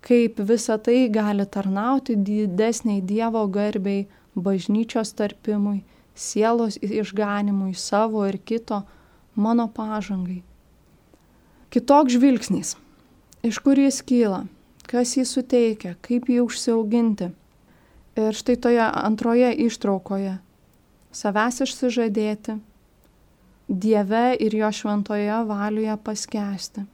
kaip 0.00 0.40
visa 0.40 0.78
tai 0.78 1.08
gali 1.08 1.46
tarnauti 1.46 2.16
didesniai 2.16 3.00
Dievo 3.02 3.46
garbiai, 3.46 4.06
bažnyčios 4.34 5.14
tarpimui, 5.18 5.82
sielos 6.14 6.78
išganimui 6.82 7.74
savo 7.74 8.26
ir 8.26 8.38
kito, 8.38 8.82
mano 9.34 9.68
pažangai. 9.68 10.42
Kitoks 11.70 12.14
žvilgsnis. 12.14 12.76
Iš 13.42 13.58
kur 13.62 13.78
jis 13.78 14.02
kyla? 14.02 14.46
kas 14.88 15.16
jį 15.18 15.24
suteikia, 15.28 15.94
kaip 16.04 16.30
jį 16.32 16.40
užsiauginti. 16.46 17.30
Ir 18.18 18.34
štai 18.34 18.56
toje 18.58 18.82
antroje 18.82 19.50
ištraukoje- 19.66 20.38
savęs 21.20 21.62
išsižadėti, 21.66 22.60
Dieve 23.68 24.36
ir 24.40 24.54
jo 24.56 24.68
šventoje 24.72 25.38
valioje 25.44 25.96
paskesti, 26.04 26.86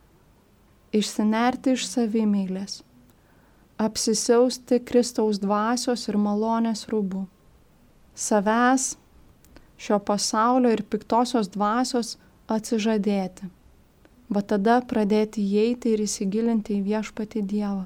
išsinerti 0.90 1.76
iš 1.76 1.84
savimylės, 1.86 2.82
apsisiausti 3.78 4.80
Kristaus 4.84 5.40
dvasios 5.42 6.06
ir 6.08 6.18
malonės 6.20 6.86
rūbų, 6.90 7.24
savęs, 8.14 8.94
šio 9.78 9.98
pasaulio 9.98 10.70
ir 10.74 10.84
piktosios 10.86 11.50
dvasios 11.54 12.16
atsižadėti. 12.48 13.50
Va 14.30 14.42
tada 14.42 14.78
pradėti 14.88 15.42
įeiti 15.42 15.92
ir 15.94 16.04
įsigilinti 16.06 16.78
į 16.78 16.84
viešpatį 16.86 17.42
Dievą. 17.50 17.84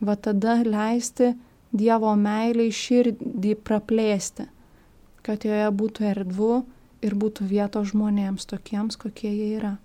Va 0.00 0.16
tada 0.16 0.58
leisti 0.64 1.34
Dievo 1.72 2.14
meiliai 2.16 2.72
širdį 2.72 3.54
praplėsti, 3.60 4.48
kad 5.22 5.44
joje 5.44 5.68
būtų 5.80 6.06
erdvu 6.10 6.54
ir 7.04 7.14
būtų 7.14 7.46
vietos 7.50 7.92
žmonėms 7.92 8.48
tokiems, 8.48 8.96
kokie 8.96 9.30
jie 9.30 9.50
yra. 9.58 9.76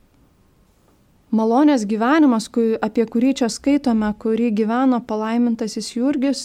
Malonės 1.33 1.87
gyvenimas, 1.89 2.45
apie 2.85 3.07
kurį 3.09 3.31
čia 3.39 3.47
skaitome, 3.49 4.11
kurį 4.21 4.51
gyveno 4.53 4.99
palaimintasis 5.01 5.95
Jurgis, 5.95 6.43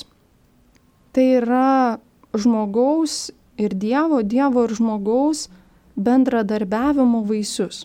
tai 1.12 1.26
yra 1.42 1.99
žmogaus 2.33 3.28
ir 3.61 3.76
Dievo, 3.76 4.23
Dievo 4.25 4.64
ir 4.64 4.73
žmogaus 4.78 5.50
bendradarbiavimo 5.99 7.21
vaisius. 7.28 7.85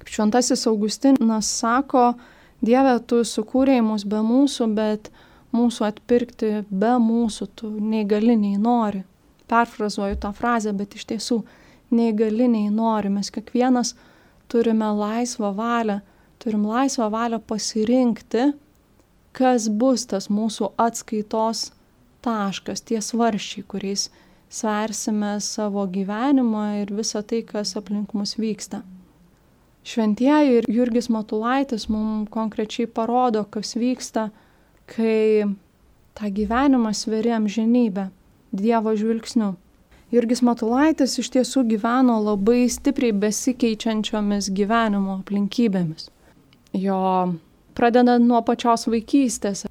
Kaip 0.00 0.14
šventasis 0.14 0.64
Augustinas 0.70 1.52
sako, 1.60 2.14
Dieve, 2.64 2.96
tu 3.04 3.20
sukūrėjai 3.28 3.84
mus 3.84 4.08
be 4.08 4.24
mūsų, 4.24 4.66
bet 4.74 5.12
mūsų 5.54 5.84
atpirkti 5.92 6.52
be 6.70 6.96
mūsų 7.02 7.46
tu 7.54 7.70
nei 7.70 8.06
gali, 8.08 8.34
nei 8.36 8.56
nori. 8.56 9.04
Perfrazuoju 9.48 10.16
tą 10.24 10.32
frazę, 10.34 10.72
bet 10.72 10.96
iš 10.96 11.04
tiesų 11.12 11.42
nei 11.94 12.16
gali, 12.16 12.48
nei 12.48 12.72
nori. 12.72 13.12
Mes 13.12 13.30
kiekvienas 13.34 13.94
turime 14.48 14.88
laisvą 14.96 15.52
valią, 15.54 16.00
turim 16.38 16.66
laisvą 16.66 17.10
valią 17.10 17.40
pasirinkti, 17.40 18.52
kas 19.32 19.68
bus 19.68 20.06
tas 20.10 20.28
mūsų 20.32 20.72
atskaitos 20.80 21.68
taškas, 22.24 22.82
tie 22.82 23.00
svaršiai, 23.04 23.64
kuriais 23.68 24.08
sversime 24.50 25.36
savo 25.44 25.84
gyvenimą 25.86 26.64
ir 26.82 26.92
visą 26.94 27.22
tai, 27.22 27.42
kas 27.46 27.76
aplink 27.76 28.14
mus 28.16 28.36
vyksta. 28.40 28.82
Šventieji 29.88 30.58
ir 30.58 30.68
Jurgis 30.68 31.08
Matulaitis 31.08 31.86
mums 31.88 32.28
konkrečiai 32.32 32.88
parodo, 32.90 33.44
kas 33.48 33.76
vyksta, 33.78 34.28
kai 34.90 35.46
tą 36.18 36.32
gyvenimą 36.34 36.92
sveri 36.92 37.32
amžinybę 37.36 38.08
Dievo 38.52 38.94
žvilgsniu. 38.96 39.54
Jurgis 40.08 40.40
Matulaitis 40.40 41.18
iš 41.20 41.28
tiesų 41.34 41.66
gyveno 41.68 42.14
labai 42.24 42.62
stipriai 42.72 43.12
besikeičiančiomis 43.12 44.48
gyvenimo 44.56 45.18
aplinkybėmis. 45.18 46.08
Jo 46.72 47.00
pradedant 47.76 48.24
nuo 48.24 48.40
pačios 48.46 48.86
vaikystės. 48.88 49.66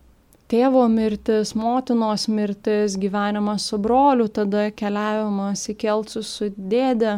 Tėvo 0.47 0.85
mirtis, 0.87 1.55
motinos 1.57 2.27
mirtis, 2.31 2.95
gyvenimas 3.01 3.65
su 3.67 3.81
broliu, 3.81 4.29
tada 4.31 4.69
keliavimas 4.71 5.65
į 5.73 5.75
Kelcus 5.81 6.29
su 6.37 6.51
dėdė, 6.55 7.17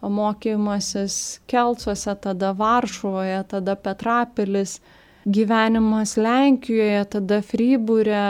mokymasis 0.00 1.40
Kelcuose, 1.50 2.14
tada 2.22 2.54
Varšuvoje, 2.56 3.42
tada 3.50 3.74
Petrapilis, 3.76 4.78
gyvenimas 5.26 6.14
Lenkijoje, 6.16 7.02
tada 7.18 7.42
Frybūrė, 7.44 8.22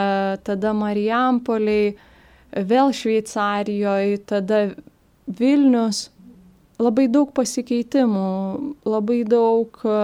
tada 0.49 0.73
Marijampoliai 0.75 1.93
vėl 2.53 2.93
Šveicarijoje, 2.95 4.19
tada 4.27 4.63
Vilnius. 5.27 6.09
Labai 6.81 7.11
daug 7.13 7.29
pasikeitimų, 7.37 8.29
labai 8.89 9.21
daug 9.29 9.83
e, 9.85 9.97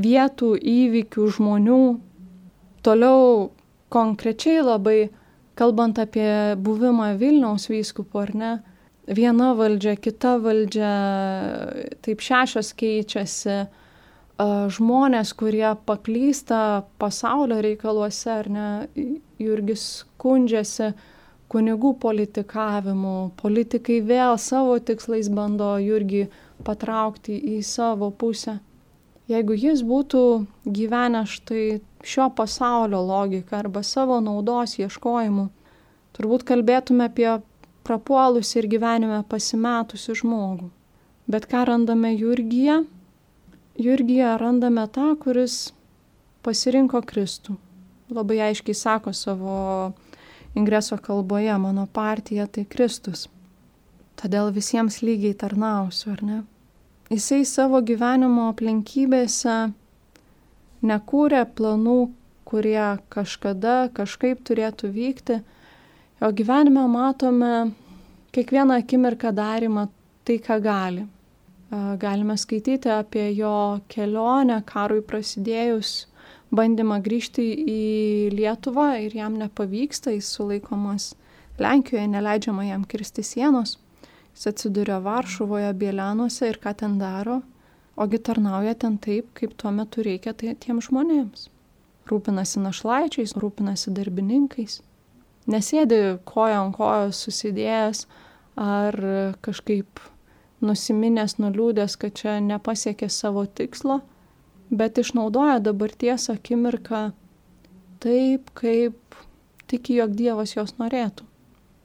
vietų, 0.00 0.54
įvykių, 0.56 1.26
žmonių. 1.36 1.80
Toliau 2.84 3.50
konkrečiai 3.92 4.62
labai, 4.64 5.10
kalbant 5.60 6.00
apie 6.00 6.56
buvimą 6.56 7.12
Vilniaus 7.20 7.68
vyskupu, 7.68 8.22
ar 8.24 8.32
ne, 8.32 8.52
viena 9.04 9.52
valdžia, 9.58 9.98
kita 10.00 10.38
valdžia, 10.40 10.94
taip 12.00 12.24
šešios 12.24 12.72
keičiasi, 12.80 13.58
e, 13.60 13.68
žmonės, 14.72 15.34
kurie 15.36 15.68
paklysta 15.84 16.86
pasaulio 16.96 17.60
reikaluose, 17.60 18.30
ar 18.40 18.48
ne, 18.48 18.68
Jurgis 19.36 19.84
skundžiasi, 20.00 20.94
kunigų 21.52 21.94
politikavimu, 22.02 23.32
politikai 23.40 24.00
vėl 24.04 24.38
savo 24.40 24.78
tikslais 24.78 25.28
bando 25.30 25.74
Jurgį 25.82 26.26
patraukti 26.64 27.36
į 27.56 27.62
savo 27.66 28.10
pusę. 28.10 28.58
Jeigu 29.30 29.56
jis 29.56 29.80
būtų 29.86 30.22
gyvenęs 30.68 31.38
štai 31.38 31.64
šio 32.04 32.28
pasaulio 32.36 33.00
logiką 33.00 33.62
arba 33.62 33.80
savo 33.82 34.18
naudos 34.20 34.76
ieškojimu, 34.80 35.48
turbūt 36.16 36.44
kalbėtume 36.48 37.08
apie 37.08 37.30
prapuolusi 37.84 38.58
ir 38.60 38.68
gyvenime 38.68 39.22
pasimetusi 39.28 40.16
žmogų. 40.20 40.68
Bet 41.28 41.48
ką 41.48 41.64
randame 41.70 42.12
Jurgyje? 42.12 42.82
Jurgyje 43.80 44.36
randame 44.40 44.84
tą, 44.92 45.14
kuris 45.16 45.72
pasirinko 46.44 47.00
Kristų. 47.08 47.56
Labai 48.12 48.42
aiškiai 48.50 48.76
sako 48.76 49.14
savo 49.16 49.56
ingreso 50.54 50.98
kalboje 50.98 51.58
mano 51.58 51.86
partija 51.86 52.46
tai 52.46 52.64
Kristus. 52.64 53.28
Todėl 54.20 54.52
visiems 54.54 55.00
lygiai 55.02 55.34
tarnausiu, 55.34 56.12
ar 56.14 56.22
ne? 56.22 56.42
Jisai 57.10 57.42
savo 57.44 57.80
gyvenimo 57.84 58.48
aplinkybėse 58.52 59.56
nekūrė 60.88 61.42
planų, 61.56 61.98
kurie 62.48 62.86
kažkada 63.12 63.90
kažkaip 63.96 64.44
turėtų 64.46 64.90
vykti. 64.94 65.40
Jo 66.20 66.30
gyvenime 66.30 66.86
matome 66.88 67.52
kiekvieną 68.34 68.78
akimirką 68.82 69.34
darimą 69.34 69.88
tai, 70.24 70.38
ką 70.38 70.60
gali. 70.62 71.04
Galime 71.98 72.36
skaityti 72.38 72.90
apie 72.92 73.32
jo 73.34 73.80
kelionę 73.90 74.60
karui 74.66 75.02
prasidėjus 75.02 76.04
bandymą 76.52 77.00
grįžti 77.04 77.44
į 77.70 77.80
Lietuvą 78.34 78.90
ir 79.06 79.16
jam 79.16 79.38
nepavyksta, 79.40 80.12
jis 80.14 80.28
sulaikomas 80.36 81.14
Lenkijoje, 81.58 82.08
neleidžiama 82.10 82.66
jam 82.66 82.84
kirsti 82.84 83.22
sienos. 83.22 83.78
Jis 84.34 84.48
atsiduria 84.50 84.98
Varšuvoje, 84.98 85.70
Bielenuose 85.78 86.48
ir 86.50 86.58
ką 86.58 86.74
ten 86.74 86.98
daro, 86.98 87.42
ogi 87.96 88.18
tarnauja 88.18 88.74
ten 88.74 88.98
taip, 88.98 89.30
kaip 89.38 89.54
tuo 89.56 89.70
metu 89.70 90.02
reikia 90.02 90.34
tai 90.34 90.56
tiems 90.58 90.88
žmonėms. 90.90 91.46
Rūpinasi 92.10 92.60
našlaičiais, 92.64 93.36
rūpinasi 93.38 93.94
darbininkais. 93.94 94.80
Nesėdi 95.46 96.18
koja 96.26 96.58
ant 96.64 96.74
kojos 96.76 97.20
susidėjęs 97.26 98.06
ar 98.60 98.98
kažkaip 99.44 100.02
nusiminęs, 100.64 101.38
nuliūdęs, 101.38 101.96
kad 102.00 102.16
čia 102.18 102.38
nepasiekė 102.42 103.08
savo 103.12 103.44
tikslo, 103.46 104.00
bet 104.70 104.98
išnaudoja 104.98 105.58
dabarties 105.62 106.28
akimirką 106.32 107.10
taip, 108.04 108.50
kaip 108.58 109.18
tiki, 109.70 109.98
jog 110.00 110.14
Dievas 110.16 110.54
jos 110.56 110.76
norėtų. 110.80 111.26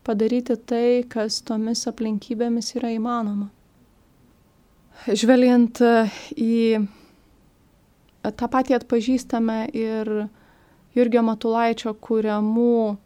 Padaryti 0.07 0.55
tai, 0.67 1.03
kas 1.09 1.41
tomis 1.45 1.85
aplinkybėmis 1.89 2.73
yra 2.79 2.91
įmanoma. 2.95 3.49
Žvelgiant 5.07 5.79
į 6.35 6.55
tą 8.23 8.49
patį 8.51 8.75
atpažįstame 8.79 9.59
ir 9.75 10.11
Jurgio 10.97 11.21
Matulaičio 11.23 11.93
kūriamų 11.93 12.97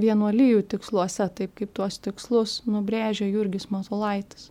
vienuolyjų 0.00 0.64
tiksluose, 0.72 1.28
taip 1.36 1.54
kaip 1.58 1.74
tuos 1.76 1.98
tikslus 2.02 2.60
nubrėžia 2.66 3.28
Jurgis 3.28 3.68
Matulaitis. 3.70 4.48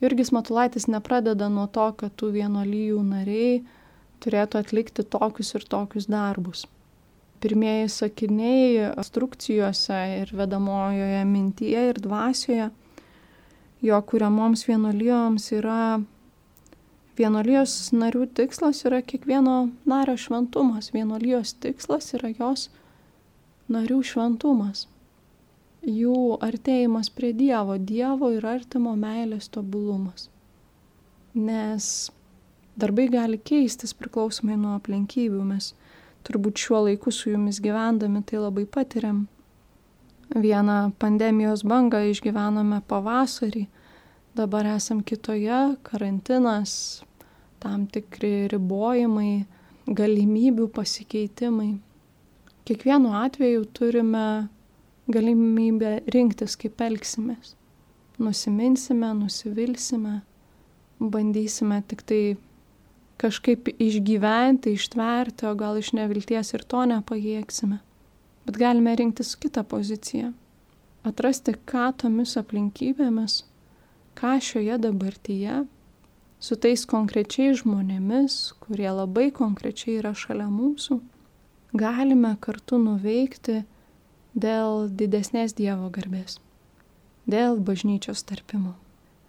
Jurgis 0.00 0.32
Matulaitis 0.32 0.86
nepradeda 0.88 1.50
nuo 1.52 1.66
to, 1.68 1.90
kad 1.92 2.14
tų 2.16 2.30
vienuolyjų 2.38 3.00
nariai 3.04 3.60
turėtų 4.24 4.60
atlikti 4.62 5.04
tokius 5.04 5.54
ir 5.58 5.66
tokius 5.68 6.08
darbus. 6.08 6.66
Pirmieji 7.40 7.88
sakiniai 7.92 8.90
instrukcijose 8.90 9.98
ir 10.20 10.32
vedamojoje 10.36 11.24
mintyje 11.28 11.84
ir 11.92 12.00
dvasioje 12.00 12.70
jo 13.80 14.00
kuriamoms 14.02 14.66
vienuolijoms 14.68 15.46
yra 15.56 16.00
vienuolijos 17.20 17.74
narių 17.96 18.26
tikslas 18.36 18.84
yra 18.88 19.00
kiekvieno 19.04 19.56
nario 19.88 20.16
šventumas. 20.20 20.92
Vienuolijos 20.96 21.54
tikslas 21.64 22.12
yra 22.16 22.32
jos 22.36 22.68
narių 23.72 24.02
šventumas 24.04 24.86
jų 25.86 26.38
artėjimas 26.44 27.10
prie 27.14 27.32
Dievo, 27.32 27.78
Dievo 27.78 28.30
ir 28.34 28.46
artimo 28.46 28.94
meilės 28.98 29.48
tobulumas. 29.48 30.28
Nes 31.34 32.10
darbai 32.80 33.08
gali 33.12 33.38
keistis 33.38 33.94
priklausomai 33.96 34.56
nuo 34.58 34.76
aplinkybių. 34.78 35.42
Mes 35.52 35.72
turbūt 36.26 36.60
šiuo 36.60 36.84
laiku 36.88 37.12
su 37.14 37.32
jumis 37.32 37.60
gyvendami 37.62 38.22
tai 38.26 38.40
labai 38.42 38.66
patiriam. 38.66 39.26
Vieną 40.30 40.92
pandemijos 41.02 41.64
bangą 41.66 42.04
išgyvenome 42.12 42.82
pavasarį, 42.86 43.64
dabar 44.38 44.68
esam 44.76 45.00
kitoje, 45.02 45.74
karantinas, 45.82 47.02
tam 47.58 47.88
tikri 47.90 48.46
ribojimai, 48.52 49.46
galimybių 49.90 50.68
pasikeitimai. 50.76 51.72
Kiekvienu 52.68 53.10
atveju 53.18 53.64
turime 53.74 54.26
galimybę 55.12 56.00
rinktis, 56.14 56.56
kaip 56.60 56.80
elgsimės. 56.84 57.54
Nusiminsime, 58.20 59.12
nusivilsime, 59.16 60.20
bandysime 61.00 61.80
tik 61.88 62.04
tai 62.06 62.22
kažkaip 63.20 63.68
išgyventi, 63.76 64.74
ištverti, 64.76 65.46
o 65.48 65.54
gal 65.54 65.78
iš 65.80 65.92
nevilties 65.96 66.54
ir 66.56 66.64
to 66.64 66.84
nepajėgsime. 66.88 67.80
Bet 68.48 68.60
galime 68.60 68.94
rinktis 68.96 69.34
kitą 69.40 69.64
poziciją. 69.68 70.32
Atrasti, 71.04 71.54
ką 71.68 71.90
tomis 72.00 72.36
aplinkybėmis, 72.40 73.42
ką 74.16 74.36
šioje 74.44 74.76
dabartyje 74.80 75.62
su 76.40 76.56
tais 76.56 76.84
konkrečiais 76.88 77.60
žmonėmis, 77.60 78.36
kurie 78.64 78.88
labai 78.88 79.28
konkrečiai 79.36 79.98
yra 80.00 80.12
šalia 80.16 80.48
mūsų, 80.52 80.98
galime 81.76 82.34
kartu 82.40 82.80
nuveikti 82.80 83.62
dėl 84.34 84.88
didesnės 84.88 85.54
Dievo 85.58 85.90
garbės, 85.90 86.38
dėl 87.26 87.58
bažnyčios 87.58 88.22
tarpimo, 88.22 88.74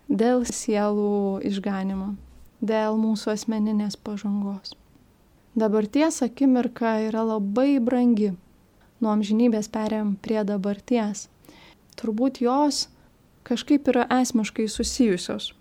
dėl 0.09 0.45
sielų 0.45 1.41
išganimo, 1.47 2.15
dėl 2.61 2.97
mūsų 3.01 3.33
asmeninės 3.33 3.97
pažangos. 3.97 4.75
Dabarties 5.55 6.21
akimirka 6.23 7.01
yra 7.09 7.25
labai 7.27 7.79
brangi. 7.83 8.31
Nuo 9.01 9.11
amžinybės 9.11 9.67
perėm 9.67 10.13
prie 10.21 10.43
dabarties. 10.47 11.25
Turbūt 11.99 12.39
jos 12.39 12.85
kažkaip 13.43 13.89
yra 13.91 14.05
esmiškai 14.21 14.69
susijusios. 14.69 15.51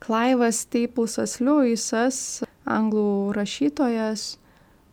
Klaivas 0.00 0.62
Staplusas 0.64 1.40
Lewisas, 1.40 2.44
anglų 2.64 3.34
rašytojas, 3.36 4.38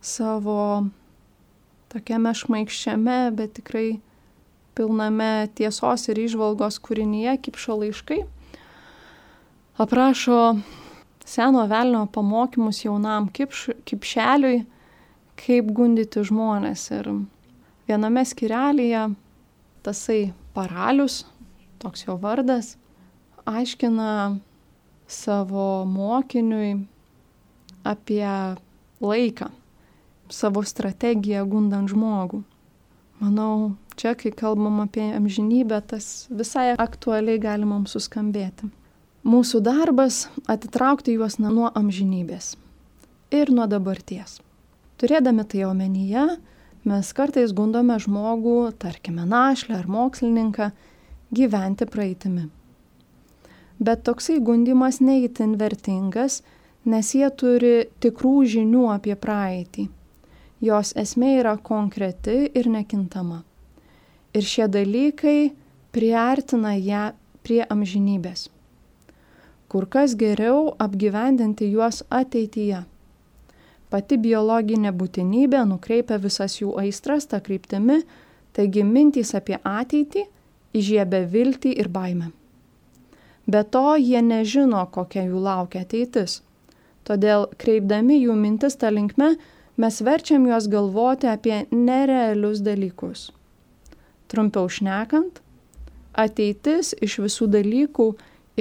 savo 0.01 0.89
tokiame 1.91 2.33
šmaikščiame, 2.37 3.19
bet 3.35 3.57
tikrai 3.59 3.99
pilname 4.77 5.49
tiesos 5.57 6.07
ir 6.09 6.21
išvalgos 6.23 6.79
kūrinyje 6.83 7.35
Kipšo 7.45 7.75
laiškai, 7.81 8.21
aprašo 9.81 10.39
seno 11.25 11.65
velnio 11.67 12.05
pamokymus 12.13 12.83
jaunam 12.85 13.27
kipš, 13.31 13.69
kipšeliui, 13.87 14.63
kaip 15.41 15.71
gundyti 15.75 16.23
žmonės. 16.27 16.87
Ir 16.97 17.09
viename 17.89 18.23
skirelėje 18.27 19.07
tasai 19.85 20.21
paralius, 20.55 21.23
toks 21.81 22.05
jo 22.05 22.17
vardas, 22.21 22.75
aiškina 23.49 24.39
savo 25.11 25.83
mokiniui 25.89 26.75
apie 27.87 28.27
laiką, 29.01 29.49
savo 30.33 30.63
strategiją 30.65 31.45
gundant 31.49 31.91
žmogų. 31.91 32.41
Manau, 33.21 33.75
čia, 33.99 34.15
kai 34.17 34.31
kalbam 34.33 34.79
apie 34.81 35.11
amžinybę, 35.13 35.81
tas 35.87 36.27
visai 36.29 36.71
aktualiai 36.73 37.41
gali 37.41 37.67
mums 37.69 37.93
suskambėti. 37.95 38.71
Mūsų 39.27 39.61
darbas- 39.61 40.27
atitraukti 40.53 41.13
juos 41.13 41.37
nuo 41.39 41.69
amžinybės 41.75 42.55
ir 43.31 43.51
nuo 43.51 43.67
dabarties. 43.67 44.39
Turėdami 44.97 45.45
tai 45.47 45.65
omenyje, 45.65 46.37
mes 46.85 47.13
kartais 47.13 47.53
gundome 47.53 47.99
žmogų, 47.99 48.73
tarkime 48.79 49.25
našlę 49.25 49.77
ar 49.77 49.87
mokslininką, 49.87 50.71
gyventi 51.31 51.85
praeitimi 51.85 52.49
bet 53.81 54.03
toksai 54.05 54.39
gundimas 54.45 55.01
neįtin 55.01 55.57
vertingas, 55.59 56.41
nes 56.85 57.09
jie 57.17 57.27
turi 57.37 57.73
tikrų 58.03 58.35
žinių 58.53 58.85
apie 58.93 59.17
praeitį. 59.17 59.87
Jos 60.61 60.91
esmė 60.93 61.39
yra 61.39 61.55
konkreti 61.57 62.43
ir 62.53 62.67
nekintama. 62.69 63.41
Ir 64.37 64.45
šie 64.45 64.67
dalykai 64.69 65.51
priartina 65.91 66.75
ją 66.77 67.11
prie 67.41 67.63
amžinybės. 67.65 68.47
Kur 69.71 69.87
kas 69.89 70.13
geriau 70.19 70.75
apgyvendinti 70.85 71.71
juos 71.71 72.03
ateityje. 72.13 72.83
Pati 73.91 74.17
biologinė 74.21 74.91
būtinybė 74.95 75.63
nukreipia 75.67 76.19
visas 76.21 76.59
jų 76.61 76.75
aistras 76.79 77.25
tą 77.31 77.41
kryptimi, 77.43 78.03
taigi 78.53 78.83
mintys 78.87 79.33
apie 79.35 79.57
ateitį 79.57 80.27
įžiebia 80.77 81.25
viltį 81.33 81.73
ir 81.81 81.89
baimę. 81.91 82.29
Be 83.51 83.63
to, 83.63 83.97
jie 83.97 84.21
nežino, 84.21 84.85
kokia 84.93 85.25
jų 85.25 85.41
laukia 85.41 85.81
ateitis. 85.83 86.39
Todėl, 87.03 87.49
kreipdami 87.57 88.21
jų 88.21 88.35
mintis 88.37 88.77
tą 88.77 88.91
linkme, 88.93 89.33
mes 89.81 90.01
verčiam 90.05 90.45
juos 90.49 90.67
galvoti 90.69 91.29
apie 91.31 91.63
nerealius 91.71 92.61
dalykus. 92.65 93.29
Trumpiau 94.31 94.69
šnekant, 94.69 95.41
ateitis 96.13 96.93
iš 97.01 97.17
visų 97.25 97.47
dalykų 97.55 98.07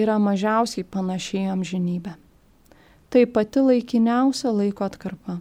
yra 0.01 0.17
mažiausiai 0.23 0.87
panašiai 0.87 1.51
amžinybė. 1.53 2.17
Tai 3.11 3.23
pati 3.35 3.63
laikiniausia 3.67 4.53
laiko 4.55 4.87
atkarpa, 4.87 5.41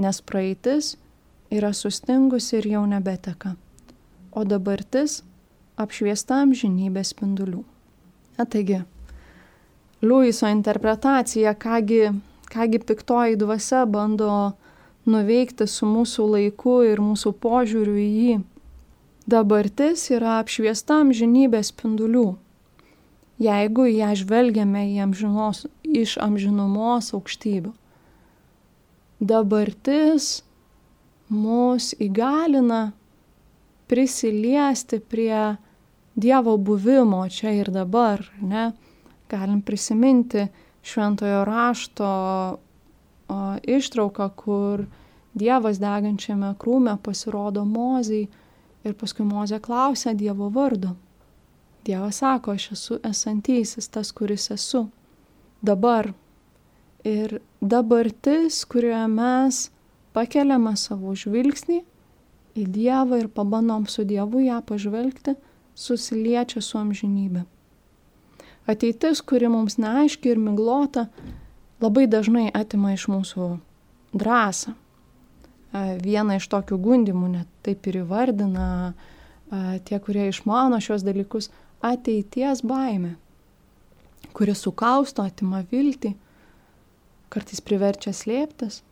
nes 0.00 0.20
praeitis 0.24 0.94
yra 1.52 1.72
sustingusi 1.76 2.56
ir 2.60 2.70
jau 2.74 2.86
nebeteka, 2.88 3.54
o 4.32 4.44
dabartis 4.48 5.20
apšviesta 5.76 6.40
amžinybės 6.46 7.12
spindulių. 7.12 7.60
Na 8.38 8.48
taigi, 8.48 8.80
Liuiso 10.02 10.48
interpretacija, 10.50 11.54
kągi, 11.54 12.00
kągi 12.50 12.78
piktoji 12.82 13.36
dvasia 13.38 13.84
bando 13.86 14.52
nuveikti 15.08 15.66
su 15.66 15.86
mūsų 15.88 16.28
laiku 16.36 16.80
ir 16.86 17.02
mūsų 17.02 17.34
požiūriu 17.42 17.96
į 17.98 18.08
jį. 18.08 18.38
Dabartis 19.26 20.08
yra 20.10 20.38
apšviesta 20.40 21.00
amžinybės 21.02 21.70
spindulių. 21.72 22.32
Jeigu 23.42 23.86
ją 23.90 24.12
žvelgiame 24.18 24.84
amžinos, 25.02 25.66
iš 25.82 26.16
amžinumos 26.22 27.12
aukštybių. 27.16 27.72
Dabartis 29.22 30.42
mus 31.30 31.92
įgalina 32.02 32.92
prisiliesti 33.90 34.98
prie 35.00 35.56
Dievo 36.12 36.58
buvimo 36.60 37.22
čia 37.32 37.54
ir 37.56 37.70
dabar, 37.72 38.20
ne? 38.40 38.72
Galim 39.32 39.62
prisiminti 39.64 40.44
šventojo 40.84 41.44
rašto 41.48 42.08
ištrauką, 43.62 44.28
kur 44.36 44.86
Dievas 45.34 45.78
degančiame 45.80 46.52
krūme 46.60 46.98
pasirodo 47.00 47.64
mozai 47.64 48.26
ir 48.84 48.96
paskui 49.00 49.24
mozė 49.24 49.62
klausia 49.64 50.12
Dievo 50.12 50.50
vardu. 50.52 50.92
Dievas 51.86 52.20
sako, 52.20 52.52
aš 52.52 52.72
esu 52.76 52.98
esantysis, 53.02 53.88
tas, 53.88 54.12
kuris 54.12 54.50
esu. 54.54 54.86
Dabar. 55.62 56.12
Ir 57.02 57.40
dabartis, 57.58 58.60
kurioje 58.70 59.08
mes 59.10 59.64
pakeliame 60.14 60.76
savo 60.78 61.16
žvilgsnį 61.18 61.80
į 62.54 62.66
Dievą 62.76 63.18
ir 63.24 63.32
pabandom 63.32 63.88
su 63.90 64.04
Dievu 64.06 64.44
ją 64.44 64.60
pažvelgti, 64.66 65.34
susiliečia 65.74 66.62
su 66.62 66.78
amžinybė. 66.78 67.42
Ateitis, 68.70 69.24
kuri 69.26 69.48
mums 69.50 69.78
neaiški 69.82 70.30
ir 70.30 70.38
miglota, 70.38 71.08
labai 71.82 72.06
dažnai 72.06 72.48
atima 72.54 72.94
iš 72.94 73.08
mūsų 73.10 73.48
drąsą. 74.14 74.76
Vieną 75.72 76.36
iš 76.38 76.46
tokių 76.52 76.78
gundimų 76.78 77.28
net 77.32 77.50
taip 77.64 77.86
ir 77.88 78.02
įvardina 78.02 78.94
tie, 79.84 79.98
kurie 79.98 80.28
išmano 80.28 80.80
šios 80.80 81.04
dalykus- 81.04 81.50
ateities 81.92 82.62
baime, 82.62 83.16
kuri 84.32 84.54
sukausto, 84.54 85.24
atima 85.24 85.64
viltį, 85.72 86.14
kartais 87.30 87.60
priverčia 87.60 88.12
slėptis. 88.12 88.82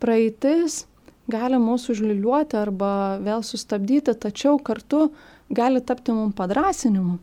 Praeitis 0.00 0.86
gali 1.30 1.56
mūsų 1.62 1.94
užliuliuoti 1.94 2.58
arba 2.58 3.18
vėl 3.22 3.42
sustabdyti, 3.46 4.14
tačiau 4.14 4.58
kartu 4.58 5.12
gali 5.50 5.80
tapti 5.80 6.12
mums 6.12 6.34
padrasinimu. 6.34 7.18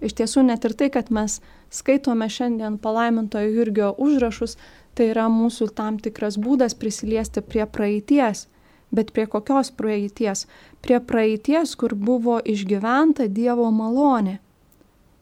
Iš 0.00 0.14
tiesų 0.18 0.42
net 0.48 0.64
ir 0.64 0.72
tai, 0.72 0.88
kad 0.90 1.10
mes 1.10 1.40
skaitome 1.72 2.28
šiandien 2.28 2.78
palaimintojo 2.78 3.50
Jurgio 3.50 3.90
užrašus, 3.98 4.58
tai 4.94 5.08
yra 5.14 5.28
mūsų 5.32 5.70
tam 5.76 5.98
tikras 6.02 6.36
būdas 6.36 6.76
prisiliesti 6.76 7.40
prie 7.40 7.64
praeities. 7.66 8.46
Bet 8.92 9.14
prie 9.16 9.24
kokios 9.26 9.72
praeities? 9.72 10.44
Prie 10.84 11.00
praeities, 11.00 11.72
kur 11.80 11.94
buvo 11.96 12.36
išgyventa 12.44 13.30
Dievo 13.32 13.70
malonė. 13.72 14.36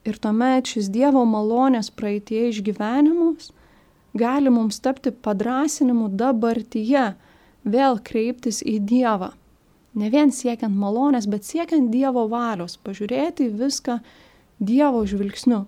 Ir 0.03 0.17
tuomet 0.19 0.67
šis 0.67 0.89
Dievo 0.91 1.23
malonės 1.29 1.91
praeitie 1.93 2.49
išgyvenimus 2.49 3.53
gali 4.13 4.49
mums 4.49 4.79
tapti 4.83 5.11
padrasinimu 5.11 6.09
dabartyje, 6.19 7.13
vėl 7.63 7.99
kreiptis 8.03 8.59
į 8.65 8.79
Dievą. 8.91 9.31
Ne 9.95 10.09
vien 10.11 10.31
siekiant 10.31 10.75
malonės, 10.75 11.27
bet 11.27 11.47
siekiant 11.47 11.91
Dievo 11.91 12.25
valios, 12.31 12.77
pažiūrėti 12.83 13.49
viską 13.55 13.99
Dievo 14.59 15.05
žvilgsniu. 15.07 15.65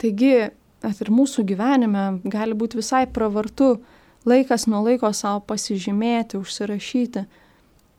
Taigi, 0.00 0.50
net 0.84 1.00
ir 1.02 1.12
mūsų 1.12 1.44
gyvenime 1.48 2.06
gali 2.28 2.56
būti 2.58 2.80
visai 2.80 3.06
pravartu 3.08 3.76
laikas 4.28 4.66
nuo 4.68 4.82
laiko 4.84 5.12
savo 5.14 5.40
pasižymėti, 5.48 6.40
užsirašyti 6.40 7.24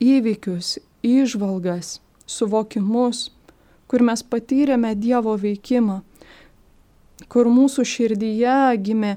įvykius, 0.04 0.78
įžvalgas, 1.06 1.98
suvokimus, 2.28 3.32
kur 3.88 4.04
mes 4.04 4.22
patyrėme 4.24 4.94
Dievo 5.00 5.34
veikimą, 5.40 6.02
kur 7.32 7.50
mūsų 7.50 7.86
širdyje 7.88 8.60
gimė 8.84 9.16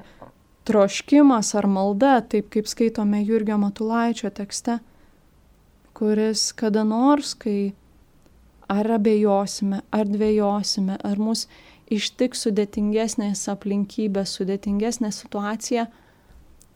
troškimas 0.65 1.53
ar 1.57 1.67
malda, 1.67 2.19
taip 2.21 2.49
kaip 2.53 2.69
skaitome 2.69 3.21
Jurgio 3.25 3.57
Matulaičio 3.61 4.31
tekste, 4.33 4.79
kuris 5.97 6.49
kada 6.57 6.85
nors, 6.87 7.35
kai 7.35 7.73
ar 8.71 8.87
abejosime, 8.95 9.81
ar 9.91 10.07
dvėjosime, 10.07 10.95
ar 11.03 11.19
mus 11.19 11.47
ištiks 11.91 12.47
sudėtingesnės 12.47 13.45
aplinkybės, 13.51 14.37
sudėtingesnė 14.39 15.11
situacija, 15.15 15.85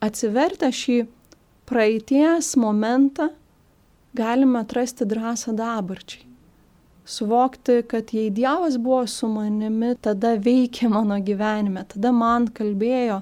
atsivertę 0.03 0.69
šį 0.75 0.99
praeities 1.69 2.53
momentą, 2.61 3.31
galime 4.15 4.61
atrasti 4.61 5.07
drąsą 5.07 5.55
dabarčiai 5.57 6.25
suvokti, 7.05 7.83
kad 7.87 8.13
jei 8.13 8.29
Dievas 8.29 8.77
buvo 8.77 9.07
su 9.07 9.27
manimi, 9.29 9.93
tada 10.01 10.35
veikė 10.41 10.89
mano 10.89 11.19
gyvenime, 11.21 11.85
tada 11.93 12.11
man 12.11 12.49
kalbėjo. 12.49 13.21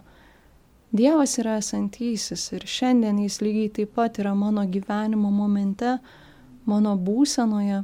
Dievas 0.93 1.37
yra 1.41 1.57
esantysis 1.59 2.51
ir 2.53 2.67
šiandien 2.69 3.19
jis 3.23 3.39
lygiai 3.41 3.71
taip 3.77 3.95
pat 3.97 4.19
yra 4.21 4.35
mano 4.37 4.63
gyvenimo 4.69 5.31
momente, 5.33 5.97
mano 6.69 6.93
būsenoje, 6.95 7.81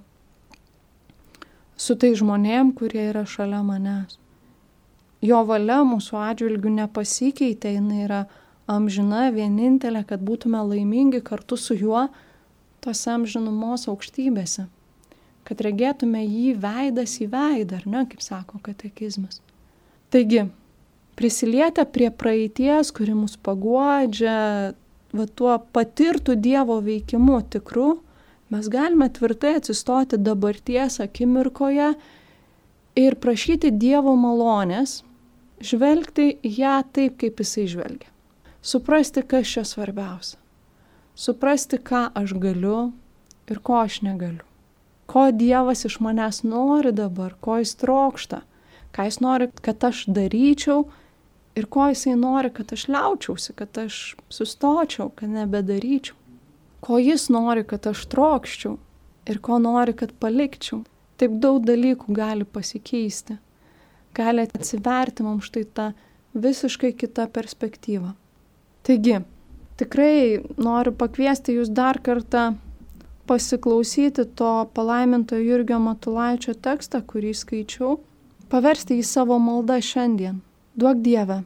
su 1.79 1.95
tai 1.99 2.13
žmonėm, 2.19 2.73
kurie 2.77 3.09
yra 3.09 3.25
šalia 3.27 3.61
manęs. 3.65 4.17
Jo 5.25 5.43
valia 5.47 5.81
mūsų 5.87 6.19
atžvilgių 6.29 6.73
nepasikeitė, 6.77 7.75
jinai 7.75 8.03
yra 8.05 8.23
amžina, 8.71 9.29
vienintelė, 9.35 10.05
kad 10.07 10.23
būtume 10.23 10.61
laimingi 10.63 11.23
kartu 11.23 11.57
su 11.59 11.75
juo 11.75 12.07
tose 12.83 13.15
amžinumos 13.15 13.87
aukštybėse 13.91 14.69
kad 15.49 15.63
regėtume 15.65 16.21
jį 16.21 16.53
veidas 16.61 17.15
į 17.23 17.31
veidą, 17.31 17.79
ar 17.81 17.87
ne, 17.89 18.03
kaip 18.11 18.21
sako 18.21 18.59
katekizmas. 18.61 19.39
Taigi, 20.13 20.43
prisilietę 21.17 21.85
prie 21.89 22.11
praeities, 22.13 22.91
kuri 22.93 23.15
mus 23.17 23.33
paguodžia, 23.41 24.35
va 25.09 25.25
tuo 25.41 25.55
patirtų 25.73 26.37
Dievo 26.37 26.77
veikimu 26.85 27.39
tikru, 27.55 27.95
mes 28.49 28.69
galime 28.71 29.09
tvirtai 29.13 29.55
atsistoti 29.59 30.17
dabarties 30.17 30.99
akimirkoje 31.03 31.93
ir 32.99 33.17
prašyti 33.21 33.71
Dievo 33.71 34.15
malonės, 34.19 35.03
žvelgti 35.61 36.31
ją 36.43 36.81
taip, 36.93 37.19
kaip 37.21 37.39
jisai 37.39 37.67
žvelgia. 37.69 38.11
Suprasti, 38.61 39.23
kas 39.23 39.47
čia 39.47 39.63
svarbiausia. 39.67 40.37
Suprasti, 41.15 41.79
ką 41.79 42.09
aš 42.15 42.35
galiu 42.41 42.91
ir 43.49 43.59
ko 43.63 43.81
aš 43.83 44.01
negaliu 44.03 44.43
ko 45.09 45.31
Dievas 45.31 45.85
iš 45.85 45.97
manęs 46.05 46.43
nori 46.45 46.91
dabar, 46.93 47.33
ko 47.41 47.57
jis 47.57 47.73
trokšta, 47.81 48.43
ką 48.93 49.07
jis 49.07 49.17
nori, 49.25 49.47
kad 49.65 49.83
aš 49.89 50.03
daryčiau 50.17 50.83
ir 51.57 51.65
ko 51.73 51.87
jisai 51.89 52.13
nori, 52.19 52.51
kad 52.53 52.73
aš 52.75 52.85
liaučiausi, 52.93 53.55
kad 53.57 53.79
aš 53.85 53.97
sustočiau, 54.29 55.09
kad 55.17 55.33
nebedaryčiau. 55.33 56.18
Ko 56.79 56.99
jis 56.99 57.27
nori, 57.33 57.65
kad 57.67 57.87
aš 57.89 58.05
trokščiau 58.11 58.77
ir 59.29 59.39
ko 59.43 59.59
nori, 59.59 59.93
kad 59.93 60.13
palikčiau. 60.21 60.83
Taip 61.19 61.35
daug 61.43 61.59
dalykų 61.67 62.13
gali 62.15 62.45
pasikeisti. 62.47 63.35
Gali 64.15 64.45
atsiverti 64.47 65.25
mums 65.25 65.49
štai 65.49 65.65
tą 65.75 65.89
visiškai 66.33 66.93
kitą 66.95 67.27
perspektyvą. 67.35 68.13
Taigi, 68.87 69.19
tikrai 69.81 70.39
noriu 70.57 70.95
pakviesti 70.95 71.57
jūs 71.57 71.71
dar 71.75 71.99
kartą 72.01 72.53
pasiklausyti 73.29 74.25
to 74.39 74.53
palaiminto 74.73 75.37
Jurgio 75.37 75.77
Matulaičio 75.83 76.55
tekstą, 76.57 77.03
kurį 77.05 77.35
skaičiau, 77.37 77.99
paversti 78.49 78.97
į 78.97 79.05
savo 79.05 79.37
maldą 79.37 79.77
šiandien. 79.85 80.39
Duok 80.79 81.03
Dieve, 81.05 81.43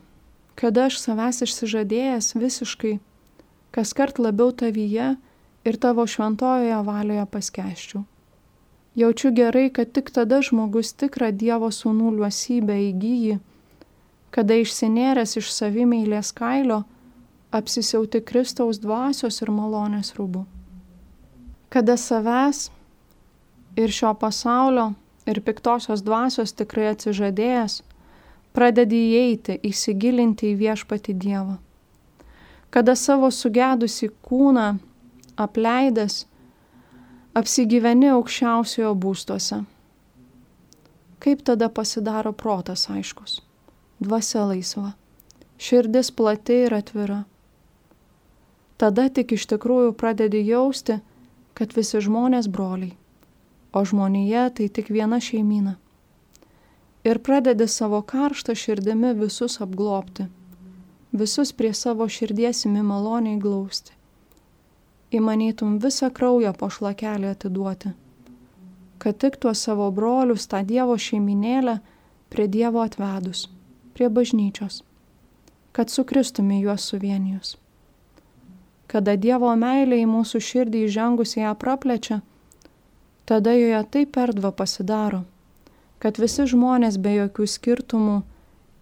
kad 0.55 0.77
aš 0.77 1.01
savęs 1.01 1.41
išsižadėjęs 1.43 2.35
visiškai, 2.39 2.93
kas 3.73 3.93
kart 3.97 4.21
labiau 4.21 4.53
tavyje 4.53 5.13
ir 5.65 5.79
tavo 5.85 6.05
šventojoje 6.07 6.79
valioje 6.87 7.25
paskeščiau. 7.35 8.03
Jaučiu 8.95 9.33
gerai, 9.33 9.67
kad 9.73 9.89
tik 9.89 10.13
tada 10.13 10.43
žmogus 10.45 10.93
tikrą 10.93 11.31
Dievo 11.33 11.71
sūnų 11.73 12.13
liuosybę 12.19 12.77
įgyji, 12.91 13.39
kada 14.33 14.61
išsinėręs 14.61 15.37
iš 15.41 15.49
savimėlės 15.49 16.29
kailio 16.37 16.83
apsisiauti 17.53 18.21
Kristaus 18.21 18.81
dvasios 18.81 19.41
ir 19.41 19.49
malonės 19.53 20.13
rūbų 20.17 20.45
kada 21.73 21.97
savęs 21.97 22.69
ir 23.75 23.89
šio 23.89 24.11
pasaulio 24.13 24.91
ir 25.25 25.39
piktosios 25.41 26.03
dvasios 26.05 26.53
tikrai 26.53 26.91
atsižadėjęs, 26.91 27.79
pradedi 28.53 28.99
įeiti, 29.15 29.55
įsigilinti 29.69 30.51
į 30.51 30.59
viešpati 30.59 31.15
Dievą. 31.17 31.55
Kada 32.73 32.95
savo 32.97 33.29
sugedusi 33.29 34.09
kūną 34.25 34.79
apleidęs, 35.37 36.23
apsigyveni 37.37 38.09
aukščiausiojo 38.13 38.95
būstuose. 38.97 39.59
Kaip 41.23 41.43
tada 41.47 41.69
pasidaro 41.69 42.33
protas 42.33 42.87
aiškus, 42.89 43.37
dvasia 44.01 44.47
laisva, 44.49 44.95
širdis 45.61 46.11
plati 46.17 46.63
ir 46.65 46.75
atvira. 46.79 47.23
Tada 48.81 49.07
tik 49.13 49.37
iš 49.37 49.45
tikrųjų 49.53 49.93
pradedi 49.95 50.41
jausti, 50.43 50.99
kad 51.53 51.73
visi 51.77 52.01
žmonės 52.03 52.49
broliai, 52.49 52.97
o 53.71 53.85
žmonėje 53.85 54.49
tai 54.57 54.69
tik 54.73 54.89
viena 54.91 55.21
šeimyna. 55.21 55.77
Ir 57.05 57.19
pradedi 57.19 57.67
savo 57.67 58.01
karštą 58.01 58.55
širdimi 58.57 59.13
visus 59.19 59.59
apglopti, 59.63 60.27
visus 61.13 61.53
prie 61.53 61.73
savo 61.73 62.07
širdies 62.09 62.65
imi 62.67 62.83
maloniai 62.83 63.39
glausti. 63.39 63.95
Įmanytum 65.13 65.79
visą 65.79 66.09
kraują 66.09 66.53
po 66.57 66.69
šlakelį 66.73 67.31
atiduoti, 67.31 67.93
kad 68.97 69.19
tik 69.21 69.37
tuos 69.37 69.61
savo 69.61 69.91
brolius 69.93 70.49
tą 70.49 70.63
Dievo 70.65 70.97
šeiminėlę 70.97 71.79
prie 72.33 72.47
Dievo 72.47 72.81
atvedus, 72.81 73.47
prie 73.93 74.09
bažnyčios, 74.09 74.81
kad 75.71 75.93
sukristumi 75.93 76.63
juos 76.63 76.89
suvienijus 76.89 77.59
kada 78.93 79.15
Dievo 79.17 79.49
meilė 79.57 80.03
į 80.03 80.05
mūsų 80.05 80.39
širdį 80.47 80.83
įžengus 80.87 81.31
ją 81.39 81.55
praplečia, 81.57 82.19
tada 83.25 83.55
joje 83.57 83.79
taip 83.95 84.19
erdva 84.21 84.51
pasidaro, 84.53 85.23
kad 85.97 86.19
visi 86.21 86.45
žmonės 86.51 86.99
be 87.01 87.15
jokių 87.15 87.47
skirtumų 87.55 88.19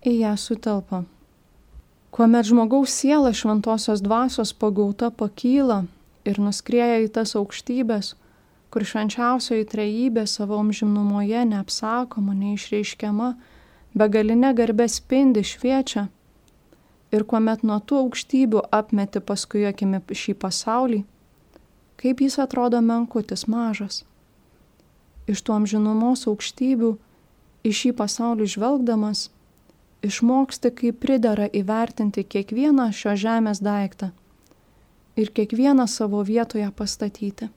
į 0.03 0.17
ją 0.25 0.33
sutelpa. 0.35 1.05
Kuomet 2.11 2.45
žmogaus 2.45 2.91
siela 2.91 3.31
šventosios 3.33 4.01
dvasios 4.03 4.51
pagauta 4.53 5.07
pakyla 5.15 5.85
ir 6.27 6.39
nuskrieja 6.43 6.99
į 7.05 7.07
tas 7.15 7.37
aukštybės, 7.39 8.15
kur 8.71 8.83
švenčiausioji 8.87 9.67
trejybė 9.71 10.25
savo 10.27 10.59
amžinumoje 10.59 11.45
neapsakoma, 11.47 12.35
neišreiškiama, 12.35 13.29
begalinė 13.95 14.51
garbė 14.59 14.89
spindi 14.91 15.45
šviečia, 15.47 16.09
ir 17.15 17.25
kuomet 17.27 17.63
nuo 17.67 17.79
tų 17.79 18.03
aukštybių 18.05 18.63
apmeti 18.75 19.23
paskui 19.23 19.65
akimi 19.67 19.99
šį 20.11 20.35
pasaulį, 20.43 21.01
kaip 21.99 22.23
jis 22.23 22.39
atrodo 22.43 22.79
menkutis 22.83 23.47
mažas. 23.51 24.03
Iš 25.31 25.43
tų 25.47 25.59
amžinumos 25.59 26.25
aukštybių 26.27 26.95
į 27.67 27.71
šį 27.79 27.91
pasaulį 27.99 28.47
žvelgdamas, 28.55 29.29
išmoksti, 30.01 30.71
kaip 30.71 30.99
pridara 31.03 31.47
įvertinti 31.47 32.23
kiekvieną 32.23 32.89
šio 32.95 33.15
žemės 33.17 33.61
daiktą 33.63 34.11
ir 35.15 35.31
kiekvieną 35.35 35.87
savo 35.87 36.23
vietoje 36.23 36.69
pastatyti. 36.75 37.49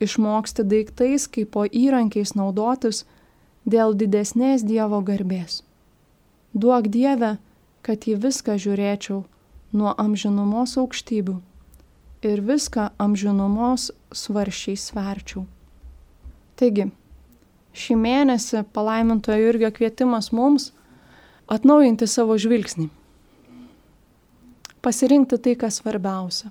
Išmoksti 0.00 0.64
daiktais 0.64 1.26
kaip 1.28 1.50
po 1.54 1.64
įrankiais 1.66 2.34
naudotis 2.38 3.04
dėl 3.64 3.94
didesnės 3.94 4.64
Dievo 4.66 5.00
garbės. 5.02 5.62
Duok 6.54 6.88
Dieve, 6.88 7.36
kad 7.82 8.06
į 8.06 8.16
viską 8.22 8.56
žiūrėčiau 8.60 9.24
nuo 9.74 9.94
amžinumos 9.98 10.76
aukštybių 10.80 11.40
ir 12.24 12.40
viską 12.40 12.90
amžinumos 12.98 13.90
svaršiai 14.14 14.78
sverčiau. 14.80 15.44
Taigi, 16.56 16.88
šį 17.74 17.96
mėnesį 17.98 18.62
palaimintojo 18.72 19.40
Jurgio 19.42 19.70
kvietimas 19.74 20.30
mums 20.32 20.70
atnaujinti 21.50 22.06
savo 22.08 22.36
žvilgsnį. 22.40 22.88
Pasirinkti 24.84 25.38
tai, 25.40 25.56
kas 25.56 25.80
svarbiausia. 25.80 26.50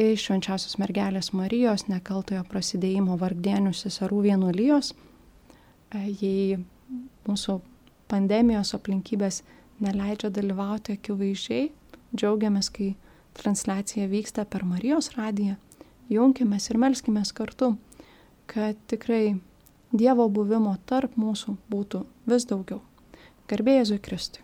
iš 0.00 0.26
Švenčiausios 0.26 0.76
mergelės 0.80 1.32
Marijos 1.36 1.86
nekaltojo 1.88 2.42
prasidėjimo 2.50 3.16
vargdienių 3.20 3.72
seserų 3.76 4.20
vienuolijos. 4.28 4.92
Jei 5.94 6.58
mūsų 7.28 7.58
pandemijos 8.10 8.74
aplinkybės 8.76 9.42
neleidžia 9.84 10.30
dalyvauti 10.34 10.98
akivaizdžiai. 10.98 11.70
Džiaugiamės, 12.14 12.70
kai 12.70 12.92
transliacija 13.38 14.06
vyksta 14.10 14.44
per 14.46 14.66
Marijos 14.66 15.12
radiją. 15.18 15.56
Junkimės 16.12 16.68
ir 16.70 16.78
melskimės 16.78 17.32
kartu, 17.34 17.74
kad 18.50 18.78
tikrai 18.90 19.36
Dievo 19.94 20.26
buvimo 20.26 20.74
tarp 20.90 21.14
mūsų 21.14 21.54
būtų 21.70 22.02
vis 22.26 22.48
daugiau. 22.50 22.80
Garbėjai 23.46 23.84
Jėzui 23.84 24.00
Kristui. 24.02 24.43